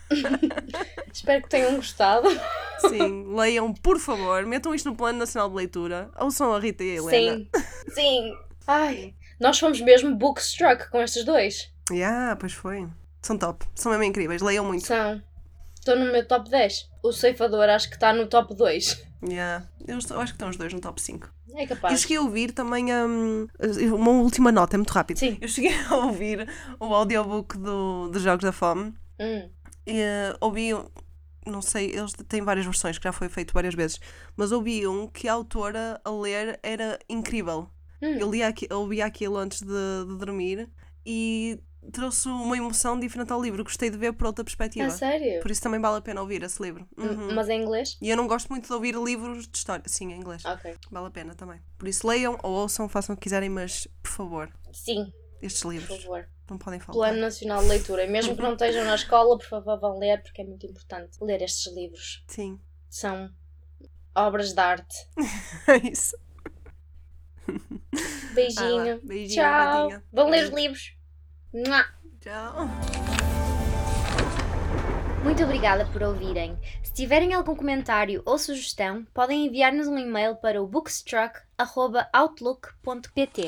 Espero 1.13 1.41
que 1.43 1.49
tenham 1.49 1.75
gostado. 1.75 2.27
Sim, 2.79 3.33
leiam, 3.35 3.73
por 3.73 3.99
favor, 3.99 4.45
metam 4.45 4.73
isto 4.75 4.89
no 4.89 4.95
Plano 4.95 5.19
Nacional 5.19 5.49
de 5.49 5.55
Leitura, 5.55 6.11
ouçam 6.19 6.53
a 6.53 6.59
Rita 6.59 6.83
e 6.83 6.91
a 6.91 6.95
Helena. 6.95 7.37
Sim, 7.37 7.49
sim. 7.93 8.33
Ai, 8.67 9.13
nós 9.39 9.59
fomos 9.59 9.79
mesmo 9.81 10.15
bookstruck 10.15 10.89
com 10.89 11.01
estes 11.01 11.23
dois. 11.23 11.71
Yeah, 11.91 12.35
pois 12.35 12.53
foi. 12.53 12.87
São 13.21 13.37
top, 13.37 13.65
são 13.75 13.91
mesmo 13.91 14.03
incríveis, 14.03 14.41
leiam 14.41 14.65
muito. 14.65 14.85
São. 14.85 15.21
Estou 15.77 15.97
no 15.97 16.11
meu 16.11 16.25
top 16.25 16.49
10. 16.49 16.89
O 17.03 17.11
ceifador 17.11 17.67
acho 17.69 17.89
que 17.89 17.95
está 17.95 18.13
no 18.13 18.25
top 18.27 18.55
2. 18.55 19.03
Yeah. 19.27 19.65
Eu, 19.85 19.97
estou- 19.97 20.15
eu 20.15 20.21
acho 20.21 20.31
que 20.31 20.35
estão 20.35 20.49
os 20.49 20.55
dois 20.55 20.73
no 20.73 20.79
top 20.79 21.01
5. 21.01 21.29
É 21.55 21.63
Eu 21.63 21.67
capaz. 21.67 21.99
cheguei 22.01 22.17
a 22.17 22.21
ouvir 22.21 22.51
também 22.51 22.85
hum, 22.93 23.47
uma 23.93 24.11
última 24.11 24.49
nota, 24.51 24.75
é 24.75 24.77
muito 24.77 24.91
rápido. 24.91 25.17
Sim. 25.19 25.37
Eu 25.41 25.47
cheguei 25.49 25.71
a 25.89 25.95
ouvir 25.95 26.47
o 26.79 26.85
audiobook 26.93 27.57
do, 27.57 28.09
dos 28.09 28.21
Jogos 28.21 28.43
da 28.45 28.51
Fome 28.53 28.93
Hum, 29.19 29.49
eh, 29.85 30.35
ouvi, 30.39 30.69
não 31.45 31.61
sei, 31.61 31.91
eles 31.91 32.13
têm 32.27 32.41
várias 32.41 32.65
versões 32.65 32.97
que 32.97 33.03
já 33.03 33.11
foi 33.11 33.29
feito 33.29 33.53
várias 33.53 33.75
vezes, 33.75 33.99
mas 34.35 34.51
ouvi 34.51 34.87
um 34.87 35.07
que 35.07 35.27
a 35.27 35.33
autora 35.33 35.99
a 36.03 36.09
ler 36.11 36.59
era 36.63 36.99
incrível. 37.09 37.69
hum. 38.01 38.17
Eu, 38.19 38.31
lia 38.31 38.47
aqui, 38.47 38.67
eu 38.69 38.79
ouvia 38.79 39.05
aquilo 39.05 39.37
antes 39.37 39.61
de, 39.61 39.67
de 40.07 40.17
dormir 40.17 40.69
e 41.05 41.59
trouxe 41.91 42.27
uma 42.29 42.55
emoção 42.55 42.99
diferente 42.99 43.31
ao 43.31 43.41
livro. 43.41 43.63
Gostei 43.63 43.89
de 43.89 43.97
ver 43.97 44.13
por 44.13 44.27
outra 44.27 44.43
perspectiva. 44.43 44.87
A 44.87 44.91
sério? 44.91 45.41
Por 45.41 45.51
isso 45.51 45.61
também 45.61 45.79
vale 45.79 45.97
a 45.97 46.01
pena 46.01 46.21
ouvir 46.21 46.43
esse 46.43 46.61
livro. 46.61 46.87
Uhum. 46.97 47.33
Mas 47.33 47.49
em 47.49 47.61
inglês? 47.61 47.97
E 48.01 48.09
eu 48.09 48.17
não 48.17 48.27
gosto 48.27 48.49
muito 48.49 48.67
de 48.67 48.73
ouvir 48.73 48.95
livros 48.95 49.47
de 49.47 49.57
história. 49.57 49.83
Sim, 49.87 50.11
em 50.13 50.17
inglês. 50.17 50.45
Ok. 50.45 50.75
Vale 50.91 51.07
a 51.07 51.11
pena 51.11 51.35
também. 51.35 51.59
Por 51.77 51.87
isso 51.87 52.07
leiam 52.07 52.37
ou 52.43 52.51
ouçam, 52.53 52.87
façam 52.87 53.13
o 53.13 53.17
que 53.17 53.23
quiserem, 53.23 53.49
mas 53.49 53.87
por 54.01 54.11
favor, 54.11 54.49
Sim, 54.71 55.11
estes 55.41 55.61
por 55.61 55.73
livros 55.73 56.03
favor. 56.03 56.27
Não 56.49 56.57
podem 56.57 56.79
faltar. 56.79 56.93
Plano 56.95 57.19
Nacional 57.21 57.61
de 57.61 57.67
Leitura. 57.69 58.03
E 58.03 58.09
mesmo 58.09 58.35
que 58.35 58.41
não 58.41 58.53
estejam 58.53 58.83
na 58.85 58.95
escola, 58.95 59.37
por 59.37 59.45
favor, 59.47 59.79
vão 59.79 59.97
ler, 59.99 60.21
porque 60.21 60.41
é 60.41 60.45
muito 60.45 60.65
importante 60.65 61.17
ler 61.21 61.41
estes 61.41 61.73
livros. 61.73 62.23
Sim, 62.27 62.59
São 62.89 63.29
obras 64.15 64.53
de 64.53 64.59
arte. 64.59 64.95
é 65.67 65.77
isso. 65.89 66.17
Beijinho. 68.33 68.95
Ah 68.95 68.99
beijinho, 69.03 69.35
Tchau. 69.35 69.89
Vão 70.11 70.29
ler 70.29 70.45
os 70.45 70.49
livros. 70.51 70.95
Mua. 71.53 71.85
Tchau. 72.21 72.67
Muito 75.23 75.43
obrigada 75.43 75.85
por 75.85 76.03
ouvirem. 76.03 76.57
Se 76.83 76.91
tiverem 76.93 77.33
algum 77.33 77.55
comentário 77.55 78.21
ou 78.25 78.37
sugestão, 78.37 79.05
podem 79.13 79.45
enviar-nos 79.45 79.87
um 79.87 79.97
e-mail 79.97 80.35
para 80.35 80.61
o 80.61 80.67
bookstruck.outlook.pt. 80.67 83.47